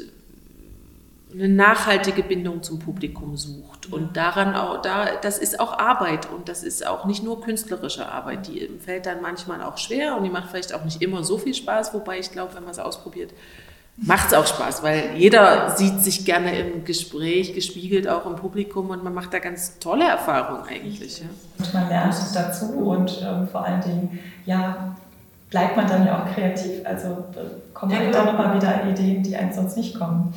eine 1.37 1.49
nachhaltige 1.49 2.23
Bindung 2.23 2.63
zum 2.63 2.79
Publikum 2.79 3.35
sucht. 3.35 3.91
Und 3.91 4.15
daran 4.15 4.55
auch, 4.55 4.81
da, 4.81 5.07
das 5.21 5.37
ist 5.37 5.59
auch 5.59 5.77
Arbeit 5.77 6.31
und 6.31 6.47
das 6.47 6.63
ist 6.63 6.85
auch 6.87 7.05
nicht 7.05 7.23
nur 7.23 7.41
künstlerische 7.41 8.09
Arbeit. 8.09 8.47
Die 8.47 8.69
fällt 8.79 9.05
dann 9.05 9.21
manchmal 9.21 9.61
auch 9.61 9.77
schwer 9.77 10.15
und 10.15 10.23
die 10.23 10.29
macht 10.29 10.49
vielleicht 10.49 10.73
auch 10.73 10.85
nicht 10.85 11.01
immer 11.01 11.23
so 11.23 11.37
viel 11.37 11.53
Spaß, 11.53 11.93
wobei 11.93 12.19
ich 12.19 12.31
glaube, 12.31 12.55
wenn 12.55 12.63
man 12.63 12.71
es 12.71 12.79
ausprobiert, 12.79 13.33
macht 13.97 14.27
es 14.27 14.33
auch 14.33 14.47
Spaß, 14.47 14.83
weil 14.83 15.15
jeder 15.15 15.75
sieht 15.75 16.01
sich 16.01 16.25
gerne 16.25 16.57
im 16.57 16.83
Gespräch 16.85 17.53
gespiegelt, 17.53 18.07
auch 18.07 18.25
im 18.25 18.35
Publikum 18.35 18.89
und 18.89 19.03
man 19.03 19.13
macht 19.13 19.33
da 19.33 19.39
ganz 19.39 19.79
tolle 19.79 20.05
Erfahrungen 20.05 20.63
eigentlich. 20.67 21.19
Ja. 21.19 21.25
Und 21.59 21.73
man 21.73 21.89
lernt 21.89 22.15
dazu 22.33 22.65
und 22.65 23.21
ähm, 23.25 23.47
vor 23.47 23.65
allen 23.65 23.81
Dingen, 23.81 24.19
ja, 24.45 24.95
bleibt 25.49 25.77
man 25.77 25.87
dann 25.87 26.05
ja 26.05 26.21
auch 26.21 26.33
kreativ. 26.33 26.85
Also 26.85 27.07
äh, 27.07 27.73
kommen 27.73 27.91
ja, 27.91 27.99
halt 27.99 28.13
dann 28.13 28.25
nochmal 28.25 28.55
wieder 28.55 28.85
Ideen, 28.85 29.23
die 29.23 29.35
einem 29.35 29.53
sonst 29.53 29.77
nicht 29.77 29.97
kommen. 29.97 30.33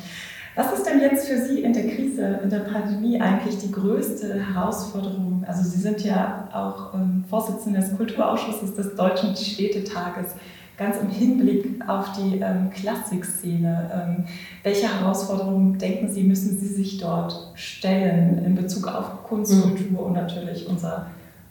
Was 0.55 0.73
ist 0.73 0.85
denn 0.85 0.99
jetzt 0.99 1.27
für 1.27 1.37
Sie 1.37 1.61
in 1.61 1.73
der 1.73 1.87
Krise, 1.87 2.39
in 2.43 2.49
der 2.49 2.59
Pandemie 2.59 3.21
eigentlich 3.21 3.57
die 3.59 3.71
größte 3.71 4.33
Herausforderung? 4.33 5.43
Also 5.47 5.63
Sie 5.63 5.79
sind 5.79 6.03
ja 6.03 6.49
auch 6.51 6.93
ähm, 6.93 7.23
Vorsitzender 7.29 7.79
des 7.79 7.95
Kulturausschusses 7.95 8.75
des 8.75 8.95
Deutschen 8.95 9.35
Städtetages. 9.35 10.33
Ganz 10.77 10.97
im 10.97 11.09
Hinblick 11.09 11.81
auf 11.87 12.13
die 12.13 12.39
ähm, 12.39 12.69
Klassikszene. 12.69 13.91
Ähm, 13.93 14.25
welche 14.63 14.87
Herausforderungen 14.87 15.77
denken 15.77 16.09
Sie, 16.09 16.23
müssen 16.23 16.57
Sie 16.57 16.67
sich 16.67 16.99
dort 16.99 17.51
stellen 17.55 18.43
in 18.45 18.55
Bezug 18.55 18.87
auf 18.87 19.23
Kunst, 19.23 19.53
mhm. 19.53 19.75
Kultur 19.75 20.05
und 20.05 20.13
natürlich 20.13 20.67
unserer 20.67 21.07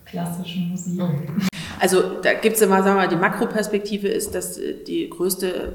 klassischen 0.06 0.70
Musik? 0.70 1.00
Mhm. 1.00 1.46
Also 1.80 2.20
da 2.22 2.34
gibt 2.34 2.56
es 2.56 2.62
immer, 2.62 2.82
sagen 2.82 2.96
wir 2.96 3.02
mal, 3.02 3.08
die 3.08 3.16
Makroperspektive 3.16 4.08
ist, 4.08 4.34
dass 4.34 4.58
äh, 4.58 4.74
die 4.87 5.08
größte 5.08 5.74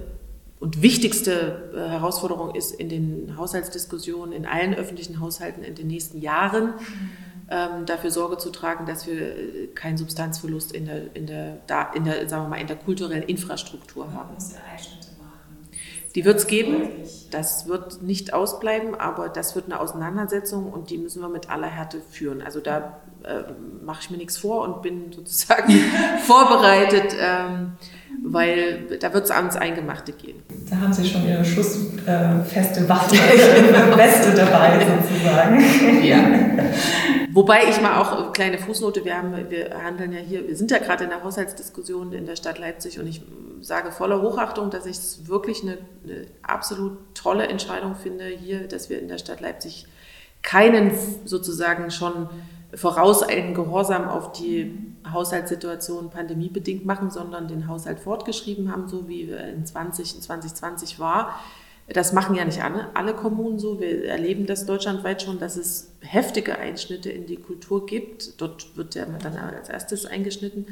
und 0.63 0.81
wichtigste 0.81 1.73
äh, 1.75 1.89
Herausforderung 1.89 2.55
ist 2.55 2.71
in 2.71 2.87
den 2.87 3.35
Haushaltsdiskussionen, 3.35 4.31
in 4.31 4.45
allen 4.45 4.73
öffentlichen 4.73 5.19
Haushalten 5.19 5.61
in 5.61 5.75
den 5.75 5.87
nächsten 5.87 6.21
Jahren, 6.21 6.75
ähm, 7.49 7.85
dafür 7.85 8.11
Sorge 8.11 8.37
zu 8.37 8.49
tragen, 8.49 8.85
dass 8.85 9.05
wir 9.05 9.13
äh, 9.13 9.67
keinen 9.75 9.97
Substanzverlust 9.97 10.71
in 10.71 10.85
der, 10.85 11.13
in 11.17 11.27
der, 11.27 11.57
da, 11.67 11.91
in 11.91 12.05
der, 12.05 12.29
sagen 12.29 12.45
wir 12.45 12.49
mal, 12.51 12.61
in 12.61 12.67
der 12.67 12.77
kulturellen 12.77 13.23
Infrastruktur 13.23 14.13
haben. 14.13 14.37
Die 16.15 16.23
wird 16.23 16.37
es 16.37 16.47
geben, 16.47 16.87
das 17.31 17.67
wird 17.67 18.01
nicht 18.01 18.33
ausbleiben, 18.33 18.95
aber 18.95 19.27
das 19.27 19.55
wird 19.55 19.65
eine 19.65 19.81
Auseinandersetzung 19.81 20.71
und 20.71 20.91
die 20.91 20.97
müssen 20.97 21.21
wir 21.21 21.27
mit 21.27 21.49
aller 21.49 21.67
Härte 21.67 21.99
führen. 22.09 22.41
Also 22.41 22.61
da 22.61 23.01
äh, 23.23 23.43
mache 23.83 23.99
ich 24.01 24.09
mir 24.09 24.17
nichts 24.17 24.37
vor 24.37 24.63
und 24.63 24.81
bin 24.81 25.11
sozusagen 25.11 25.73
vorbereitet. 26.25 27.15
Ähm, 27.19 27.73
weil 28.23 28.97
da 28.99 29.13
wird 29.13 29.25
es 29.25 29.31
ans 29.31 29.55
Eingemachte 29.55 30.13
gehen. 30.13 30.43
Da 30.69 30.77
haben 30.77 30.93
Sie 30.93 31.05
schon 31.05 31.27
Ihre 31.27 31.43
schussfeste 31.43 32.87
Waffe, 32.87 33.15
Weste 33.97 34.33
dabei 34.35 34.79
sozusagen. 34.85 36.03
Ja. 36.03 36.19
Wobei 37.31 37.63
ich 37.69 37.81
mal 37.81 37.99
auch 37.99 38.31
kleine 38.31 38.59
Fußnote, 38.59 39.03
wir, 39.03 39.17
haben, 39.17 39.33
wir 39.49 39.73
handeln 39.83 40.13
ja 40.13 40.19
hier, 40.19 40.47
wir 40.47 40.55
sind 40.55 40.71
ja 40.71 40.77
gerade 40.77 41.03
in 41.05 41.09
der 41.09 41.23
Haushaltsdiskussion 41.23 42.13
in 42.13 42.25
der 42.25 42.35
Stadt 42.35 42.59
Leipzig 42.59 42.99
und 42.99 43.07
ich 43.07 43.21
sage 43.61 43.91
voller 43.91 44.21
Hochachtung, 44.21 44.69
dass 44.69 44.85
ich 44.85 44.97
es 44.97 45.27
wirklich 45.27 45.63
eine, 45.63 45.77
eine 46.03 46.27
absolut 46.43 46.97
tolle 47.15 47.47
Entscheidung 47.47 47.95
finde 47.95 48.25
hier, 48.25 48.67
dass 48.67 48.89
wir 48.89 48.99
in 48.99 49.07
der 49.07 49.17
Stadt 49.17 49.41
Leipzig 49.41 49.87
keinen 50.43 50.91
sozusagen 51.25 51.89
schon 51.89 52.29
vorauseilenden 52.75 53.53
Gehorsam 53.53 54.07
auf 54.07 54.31
die 54.31 54.71
Haushaltssituation 55.11 56.09
pandemiebedingt 56.09 56.85
machen, 56.85 57.11
sondern 57.11 57.47
den 57.47 57.67
Haushalt 57.67 57.99
fortgeschrieben 57.99 58.71
haben, 58.71 58.87
so 58.87 59.07
wie 59.07 59.23
in 59.23 59.65
20, 59.65 60.21
2020 60.21 60.99
war. 60.99 61.39
Das 61.89 62.13
machen 62.13 62.35
ja 62.35 62.45
nicht 62.45 62.63
alle, 62.63 62.87
alle 62.93 63.13
Kommunen 63.13 63.59
so. 63.59 63.79
Wir 63.79 64.05
erleben 64.05 64.45
das 64.45 64.65
deutschlandweit 64.65 65.21
schon, 65.21 65.39
dass 65.39 65.57
es 65.57 65.91
heftige 65.99 66.57
Einschnitte 66.57 67.09
in 67.09 67.25
die 67.25 67.35
Kultur 67.35 67.85
gibt. 67.85 68.39
Dort 68.39 68.77
wird 68.77 68.95
ja 68.95 69.05
dann 69.05 69.37
als 69.37 69.69
erstes 69.69 70.05
eingeschnitten. 70.05 70.67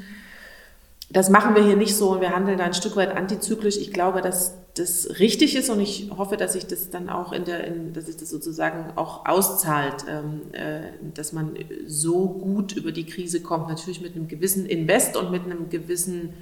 Das 1.11 1.29
machen 1.29 1.55
wir 1.55 1.63
hier 1.63 1.75
nicht 1.75 1.95
so 1.95 2.11
und 2.11 2.21
wir 2.21 2.33
handeln 2.33 2.57
da 2.57 2.63
ein 2.63 2.73
Stück 2.73 2.95
weit 2.95 3.15
antizyklisch. 3.15 3.75
Ich 3.77 3.91
glaube, 3.91 4.21
dass 4.21 4.55
das 4.75 5.19
richtig 5.19 5.57
ist 5.57 5.69
und 5.69 5.81
ich 5.81 6.09
hoffe, 6.17 6.37
dass 6.37 6.53
sich 6.53 6.65
das 6.65 6.89
dann 6.89 7.09
auch 7.09 7.33
in 7.33 7.43
der, 7.43 7.65
in, 7.65 7.91
dass 7.91 8.05
sich 8.05 8.15
das 8.15 8.29
sozusagen 8.29 8.93
auch 8.95 9.25
auszahlt, 9.25 10.05
ähm, 10.07 10.41
äh, 10.53 10.83
dass 11.13 11.33
man 11.33 11.55
so 11.85 12.29
gut 12.29 12.71
über 12.71 12.93
die 12.93 13.05
Krise 13.05 13.41
kommt. 13.41 13.67
Natürlich 13.67 13.99
mit 13.99 14.15
einem 14.15 14.29
gewissen 14.29 14.65
Invest 14.65 15.17
und 15.17 15.31
mit 15.31 15.43
einem 15.43 15.69
gewissen 15.69 16.33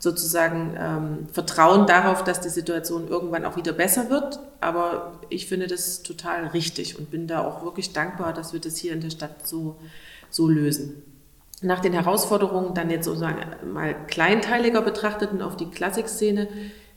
sozusagen 0.00 0.74
ähm, 0.76 1.28
Vertrauen 1.32 1.86
darauf, 1.86 2.24
dass 2.24 2.40
die 2.40 2.48
Situation 2.48 3.06
irgendwann 3.06 3.44
auch 3.44 3.56
wieder 3.56 3.72
besser 3.72 4.10
wird. 4.10 4.40
Aber 4.60 5.20
ich 5.28 5.46
finde 5.46 5.68
das 5.68 6.02
total 6.02 6.48
richtig 6.48 6.98
und 6.98 7.12
bin 7.12 7.28
da 7.28 7.44
auch 7.44 7.62
wirklich 7.62 7.92
dankbar, 7.92 8.32
dass 8.32 8.52
wir 8.52 8.60
das 8.60 8.76
hier 8.76 8.92
in 8.92 9.00
der 9.00 9.10
Stadt 9.10 9.46
so, 9.46 9.76
so 10.30 10.48
lösen 10.48 11.04
nach 11.62 11.80
den 11.80 11.92
Herausforderungen 11.92 12.74
dann 12.74 12.90
jetzt 12.90 13.06
sozusagen 13.06 13.40
mal 13.72 13.94
kleinteiliger 14.06 14.82
betrachtet 14.82 15.32
und 15.32 15.42
auf 15.42 15.56
die 15.56 15.70
Klassikszene, 15.70 16.48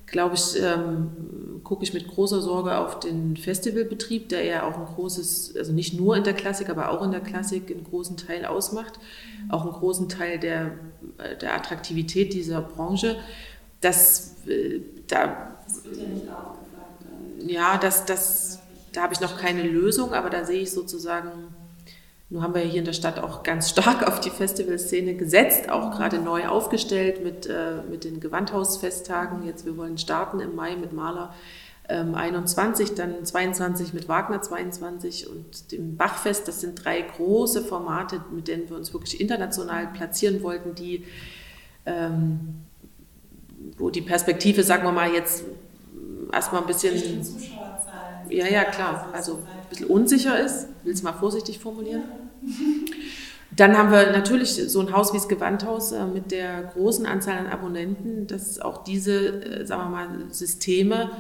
glaube 0.06 0.36
ich, 0.36 0.62
ähm, 0.62 1.62
gucke 1.64 1.84
ich 1.84 1.94
mit 1.94 2.08
großer 2.08 2.42
Sorge 2.42 2.78
auf 2.78 3.00
den 3.00 3.38
Festivalbetrieb, 3.38 4.30
der 4.30 4.44
ja 4.44 4.64
auch 4.64 4.78
ein 4.78 4.86
großes, 4.86 5.56
also 5.58 5.72
nicht 5.72 5.94
nur 5.94 6.16
in 6.16 6.24
der 6.24 6.34
Klassik, 6.34 6.70
aber 6.70 6.90
auch 6.90 7.02
in 7.04 7.12
der 7.12 7.22
Klassik 7.22 7.72
einen 7.72 7.84
großen 7.84 8.18
Teil 8.18 8.46
ausmacht, 8.46 9.00
auch 9.50 9.64
einen 9.64 9.74
großen 9.74 10.10
Teil 10.10 10.38
der, 10.38 10.72
der 11.40 11.56
Attraktivität 11.56 12.34
dieser 12.34 12.62
Branche. 12.62 13.18
Das, 13.80 14.36
äh, 14.48 14.82
da, 15.08 15.56
wird 15.84 15.98
ja 15.98 16.08
nicht 16.08 16.30
aufgefallen. 16.30 17.48
Ja, 17.48 17.78
das, 17.78 18.06
das, 18.06 18.60
da 18.92 19.04
habe 19.04 19.14
ich 19.14 19.22
noch 19.22 19.38
keine 19.40 19.64
Lösung, 19.64 20.14
aber 20.14 20.30
da 20.30 20.46
sehe 20.46 20.62
ich 20.62 20.72
sozusagen 20.72 21.56
nun 22.32 22.42
haben 22.44 22.56
wir 22.56 22.62
hier 22.62 22.80
in 22.80 22.86
der 22.86 22.94
Stadt 22.94 23.20
auch 23.20 23.44
ganz 23.44 23.70
stark 23.70 24.08
auf 24.08 24.22
die 24.22 24.30
Festivalszene 24.30 25.16
gesetzt, 25.16 25.70
auch 25.70 25.92
gerade 25.92 26.18
neu 26.18 26.48
aufgestellt 26.48 27.22
mit, 27.22 27.46
äh, 27.46 27.82
mit 27.90 28.06
den 28.06 28.22
Gewandhausfesttagen. 28.22 29.46
Jetzt, 29.46 29.66
wir 29.66 29.76
wollen 29.76 29.98
starten 29.98 30.40
im 30.40 30.56
Mai 30.56 30.78
mit 30.78 30.94
Maler 30.94 31.34
ähm, 31.90 32.16
21, 32.16 32.96
dann 32.96 33.26
22 33.26 33.94
mit 33.94 34.08
Wagner 34.08 34.42
22 34.42 35.30
und 35.30 35.74
dem 35.74 35.98
Bachfest. 35.98 36.48
Das 36.48 36.62
sind 36.62 36.86
drei 36.86 37.02
große 37.02 37.66
Formate, 37.66 38.24
mit 38.32 38.48
denen 38.48 38.70
wir 38.70 38.78
uns 38.78 38.94
wirklich 38.94 39.20
international 39.20 39.88
platzieren 39.88 40.42
wollten, 40.42 40.74
die, 40.74 41.04
ähm, 41.86 42.62
wo 43.78 43.90
die 43.90 44.02
Perspektive, 44.02 44.64
sagen 44.64 44.84
wir 44.84 44.94
mal, 44.94 45.12
jetzt 45.12 45.44
erstmal 46.32 46.62
ein 46.62 46.68
bisschen. 46.68 46.96
Ja, 48.30 48.48
ja, 48.48 48.64
klar. 48.64 49.10
Also 49.12 49.40
ein 49.40 49.70
bisschen 49.70 49.88
unsicher 49.88 50.40
ist, 50.40 50.68
will 50.86 50.94
es 50.94 51.04
mal 51.04 51.12
vorsichtig 51.12 51.60
formulieren. 51.60 52.04
Dann 53.56 53.78
haben 53.78 53.92
wir 53.92 54.12
natürlich 54.12 54.54
so 54.54 54.80
ein 54.80 54.94
Haus 54.94 55.14
wie 55.14 55.18
das 55.18 55.28
Gewandhaus 55.28 55.92
äh, 55.92 56.06
mit 56.06 56.32
der 56.32 56.64
großen 56.74 57.06
Anzahl 57.06 57.38
an 57.38 57.48
Abonnenten, 57.48 58.26
dass 58.28 58.60
auch 58.60 58.84
diese, 58.84 59.44
äh, 59.44 59.66
sagen 59.66 59.84
wir 59.84 59.90
mal, 59.90 60.08
Systeme 60.32 61.12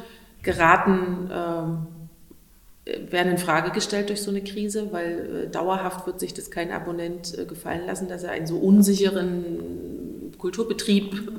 geraten, 0.42 1.30
äh, 1.30 3.02
werden 3.12 3.34
in 3.34 3.38
Frage 3.38 3.72
gestellt 3.72 4.10
durch 4.10 4.22
so 4.22 4.32
eine 4.32 4.42
Krise, 4.42 4.92
weil 4.92 5.50
dauerhaft 5.52 6.08
wird 6.08 6.20
sich 6.20 6.34
das 6.34 6.50
kein 6.50 6.72
Abonnent 6.72 7.38
gefallen 7.48 7.86
lassen, 7.86 8.08
dass 8.08 8.24
er 8.24 8.32
einen 8.32 8.48
so 8.48 8.58
unsicheren 8.58 10.34
Kulturbetrieb 10.40 11.32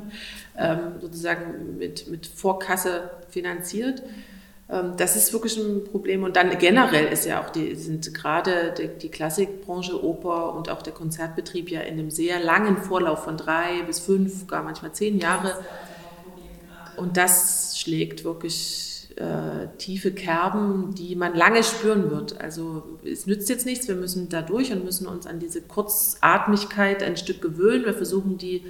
ähm, 0.57 0.79
sozusagen 1.01 1.79
mit, 1.79 2.09
mit 2.09 2.27
Vorkasse 2.29 3.11
finanziert. 3.29 4.05
Ähm, 4.73 4.95
das 4.97 5.17
ist 5.17 5.33
wirklich 5.33 5.57
ein 5.59 5.85
Problem. 5.85 6.25
Und 6.25 6.37
dann 6.37 6.59
generell 6.59 7.07
ist 7.13 7.27
ja 7.27 7.41
auch 7.41 7.51
die, 7.51 7.75
sind 7.75 8.13
gerade 8.15 8.75
die, 8.77 8.89
die 8.89 9.11
Klassikbranche, 9.11 10.03
Oper 10.03 10.55
und 10.55 10.71
auch 10.71 10.83
der 10.83 10.95
Konzertbetrieb 10.95 11.71
ja 11.71 11.81
in 11.83 11.95
einem 11.95 12.11
sehr 12.11 12.41
langen 12.41 12.79
Vorlauf 12.79 13.25
von 13.25 13.37
drei 13.37 13.83
bis 13.87 14.01
fünf, 14.01 14.47
gar 14.47 14.63
manchmal 14.63 14.93
zehn 14.93 15.19
Jahre. 15.19 15.55
Und 16.97 17.17
das 17.17 17.79
schlägt 17.79 18.25
wirklich 18.25 19.09
äh, 19.17 19.69
tiefe 19.79 20.13
Kerben, 20.13 20.95
die 20.95 21.17
man 21.17 21.35
lange 21.35 21.63
spüren 21.63 22.11
wird. 22.11 22.41
Also 22.41 22.99
es 23.05 23.27
nützt 23.27 23.49
jetzt 23.49 23.67
nichts, 23.67 23.89
wir 23.89 23.95
müssen 23.95 24.29
da 24.29 24.41
durch 24.41 24.73
und 24.73 24.85
müssen 24.85 25.07
uns 25.07 25.27
an 25.27 25.39
diese 25.39 25.61
Kurzatmigkeit 25.61 27.03
ein 27.03 27.17
Stück 27.17 27.43
gewöhnen. 27.43 27.85
Wir 27.85 27.95
versuchen 27.95 28.39
die 28.39 28.63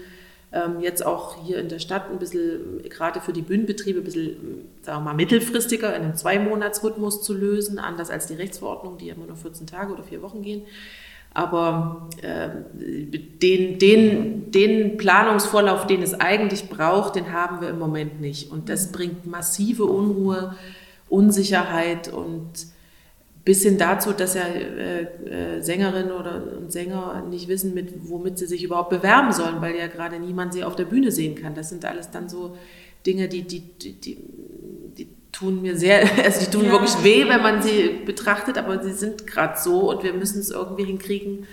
jetzt 0.81 1.05
auch 1.05 1.37
hier 1.45 1.59
in 1.59 1.69
der 1.69 1.79
Stadt 1.79 2.11
ein 2.11 2.19
bisschen, 2.19 2.83
gerade 2.89 3.21
für 3.21 3.33
die 3.33 3.41
Bühnenbetriebe, 3.41 4.01
ein 4.01 4.05
bisschen, 4.05 4.37
sagen 4.83 4.99
wir 4.99 5.05
mal, 5.05 5.15
mittelfristiger 5.15 5.95
in 5.97 6.03
einem 6.03 6.15
Zwei-Monats-Rhythmus 6.15 7.23
zu 7.23 7.33
lösen, 7.33 7.79
anders 7.79 8.11
als 8.11 8.27
die 8.27 8.35
Rechtsverordnung, 8.35 8.99
die 8.99 9.09
immer 9.09 9.27
nur 9.27 9.37
14 9.37 9.67
Tage 9.67 9.93
oder 9.93 10.03
vier 10.03 10.21
Wochen 10.21 10.43
gehen. 10.43 10.63
Aber 11.35 12.11
äh, 12.21 12.51
den, 12.75 13.79
den, 13.79 14.51
den 14.51 14.99
Planungsvorlauf, 14.99 15.87
den 15.87 16.03
es 16.03 16.13
eigentlich 16.13 16.69
braucht, 16.69 17.17
den 17.17 17.33
haben 17.33 17.63
wir 17.63 17.71
im 17.71 17.79
Moment 17.79 18.21
nicht. 18.21 18.51
Und 18.53 18.69
das 18.69 18.93
bringt 18.93 19.27
massive 19.27 19.85
Unruhe, 19.85 20.55
Unsicherheit 21.09 22.13
und 22.13 22.51
bis 23.45 23.63
hin 23.63 23.77
dazu, 23.77 24.13
dass 24.13 24.35
ja 24.35 24.43
äh, 24.43 25.03
äh, 25.03 25.61
Sängerinnen 25.61 26.13
oder 26.13 26.43
Sänger 26.69 27.25
nicht 27.29 27.49
wissen, 27.49 27.75
mit, 27.75 28.09
womit 28.09 28.39
sie 28.39 28.47
sich 28.47 28.63
überhaupt 28.63 28.91
bewerben 28.91 29.33
sollen, 29.33 29.61
weil 29.61 29.77
ja 29.77 29.89
gerade 29.89 30.19
niemand 30.21 30.53
sie 30.53 30.63
auf 30.63 30.77
der 30.77 30.85
Bühne 30.85 31.11
sehen 31.11 31.35
kann. 31.35 31.55
Das 31.55 31.69
sind 31.69 31.85
alles 31.85 32.11
dann 32.11 32.29
so 32.29 32.57
Dinge, 33.05 33.29
die, 33.29 33.43
die, 33.43 33.61
die, 33.61 33.93
die, 33.95 34.19
die 34.97 35.09
tun 35.33 35.61
mir 35.61 35.77
sehr, 35.77 36.03
also 36.25 36.45
die 36.45 36.51
tun 36.51 36.67
ja. 36.67 36.73
wirklich 36.73 37.03
weh, 37.03 37.29
wenn 37.29 37.43
man 37.43 37.63
sie 37.63 38.01
betrachtet, 38.07 38.59
aber 38.59 38.83
sie 38.83 38.93
sind 38.93 39.27
gerade 39.27 39.59
so 39.61 39.91
und 39.91 40.05
wir 40.05 40.13
müssen 40.13 40.41
es 40.41 40.51
irgendwie 40.51 40.85
hinkriegen, 40.85 41.47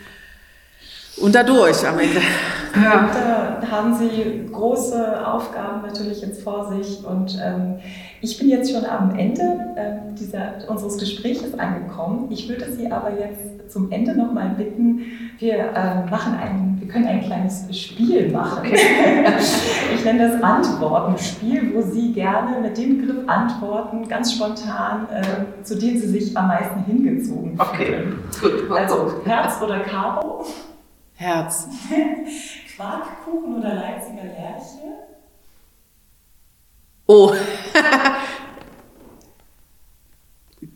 und 1.18 1.36
dadurch 1.36 1.88
am 1.88 2.00
Ende. 2.00 2.22
Ja. 2.76 3.10
Da 3.62 3.68
haben 3.70 3.96
Sie 3.96 4.50
große 4.52 5.26
Aufgaben 5.26 5.82
natürlich 5.82 6.22
jetzt 6.22 6.42
vor 6.44 6.72
sich. 6.72 7.04
Und 7.04 7.38
ähm, 7.44 7.76
ich 8.22 8.38
bin 8.38 8.50
jetzt 8.50 8.72
schon 8.72 8.86
am 8.86 9.16
Ende 9.16 9.42
äh, 9.76 10.16
dieser, 10.20 10.54
unseres 10.68 10.98
Gesprächs 10.98 11.44
angekommen. 11.58 12.28
Ich 12.30 12.48
würde 12.48 12.72
Sie 12.72 12.92
aber 12.92 13.12
jetzt 13.12 13.72
zum 13.72 13.92
Ende 13.92 14.16
nochmal 14.16 14.50
bitten, 14.58 15.02
wir, 15.38 15.54
äh, 15.54 16.10
machen 16.10 16.34
ein, 16.34 16.78
wir 16.80 16.88
können 16.88 17.06
ein 17.06 17.22
kleines 17.22 17.66
Spiel 17.72 18.32
machen. 18.32 18.70
Ich 19.94 20.06
nenne 20.06 20.30
das 20.30 20.42
Antwortenspiel, 20.42 21.74
wo 21.74 21.82
Sie 21.82 22.14
gerne 22.14 22.62
mit 22.62 22.78
dem 22.78 23.00
Begriff 23.00 23.28
antworten, 23.28 24.08
ganz 24.08 24.34
spontan, 24.34 25.08
äh, 25.12 25.64
zu 25.64 25.78
dem 25.78 25.98
Sie 25.98 26.08
sich 26.08 26.38
am 26.38 26.48
meisten 26.48 26.84
hingezogen 26.86 27.58
fühlen. 27.58 28.20
Okay, 28.40 28.62
gut. 28.68 28.78
Also 28.78 29.14
Herz 29.26 29.62
oder 29.62 29.80
Karo? 29.82 30.46
Herz. 31.20 31.68
Quarkkuchen 32.78 33.58
oder 33.58 33.76
Leipziger 33.76 34.24
Lerche? 34.24 35.04
Oh. 37.08 37.34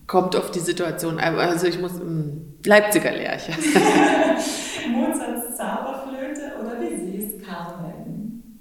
Kommt 0.06 0.36
auf 0.36 0.52
die 0.52 0.60
Situation. 0.60 1.18
Also 1.18 1.66
ich 1.66 1.80
muss 1.80 1.94
um, 1.94 2.56
Leipziger 2.66 3.14
Lerche. 3.14 3.54
Mozarts 4.90 5.56
Zauberflöte 5.56 6.58
oder 6.60 6.76
Bizets 6.76 7.42
Carmen? 7.42 8.60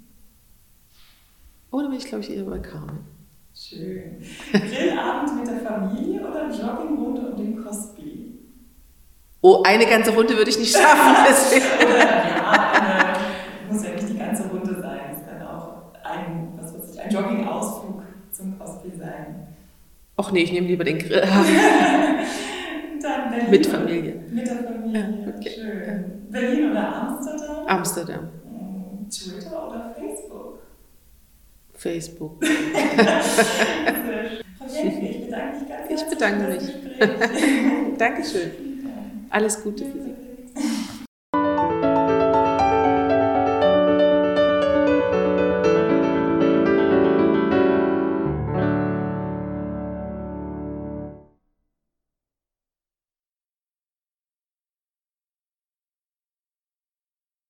Oh, 1.69 1.81
da 1.81 1.89
bin 1.89 1.97
ich 1.97 2.05
glaube 2.05 2.23
ich 2.23 2.31
eher 2.31 2.45
bei 2.45 2.59
Carmen. 2.59 3.05
Schön. 3.53 4.23
Grillabend 4.53 5.37
mit 5.37 5.47
der 5.47 5.59
Familie 5.69 6.21
oder 6.21 6.49
Joggingrunde 6.49 7.23
und 7.23 7.37
dem 7.37 7.61
Cosby? 7.61 8.12
Oh, 9.45 9.61
eine 9.63 9.85
ganze 9.85 10.11
Runde 10.11 10.37
würde 10.37 10.49
ich 10.49 10.57
nicht 10.57 10.73
schaffen. 10.73 10.95
ja, 11.81 12.71
eine, 12.71 13.13
muss 13.69 13.83
ja 13.83 13.89
nicht 13.91 14.07
die 14.07 14.17
ganze 14.17 14.43
Runde 14.43 14.81
sein. 14.81 14.99
Es 15.11 15.27
kann 15.27 15.45
auch 15.45 15.91
ein, 16.01 16.53
was 16.55 16.73
weiß 16.73 16.93
ich, 16.93 17.01
ein 17.01 17.11
Jogging-Ausflug 17.11 18.03
zum 18.31 18.57
Cosplay 18.57 18.97
sein. 18.97 19.47
Ach 20.15 20.31
nee, 20.31 20.43
ich 20.43 20.53
nehme 20.53 20.67
lieber 20.67 20.85
den 20.85 20.97
Grill. 20.97 21.19
Dann 23.01 23.31
Berlin 23.31 23.49
mit 23.49 23.65
Familie. 23.65 24.23
Mit 24.31 24.47
der 24.47 24.55
Familie, 24.63 25.01
ja, 25.01 25.09
okay. 25.37 25.51
schön. 25.53 26.27
Berlin 26.29 26.71
oder 26.71 26.95
Amsterdam? 26.95 27.67
Amsterdam. 27.67 28.29
Hm, 28.45 29.09
Twitter 29.09 29.67
oder 29.67 29.93
Facebook? 29.93 30.59
Facebook. 31.73 32.45
Frau 34.57 34.65
ich 34.67 35.25
bedanke 35.25 35.59
mich 35.59 35.67
ganz 35.67 35.89
herzlich. 35.89 36.01
Ich 36.01 36.09
bedanke 36.09 36.47
mich. 36.47 37.97
Dankeschön. 37.97 38.72
Alles 39.33 39.63
Gute 39.63 39.83
für 39.83 39.99
Sie. 39.99 40.22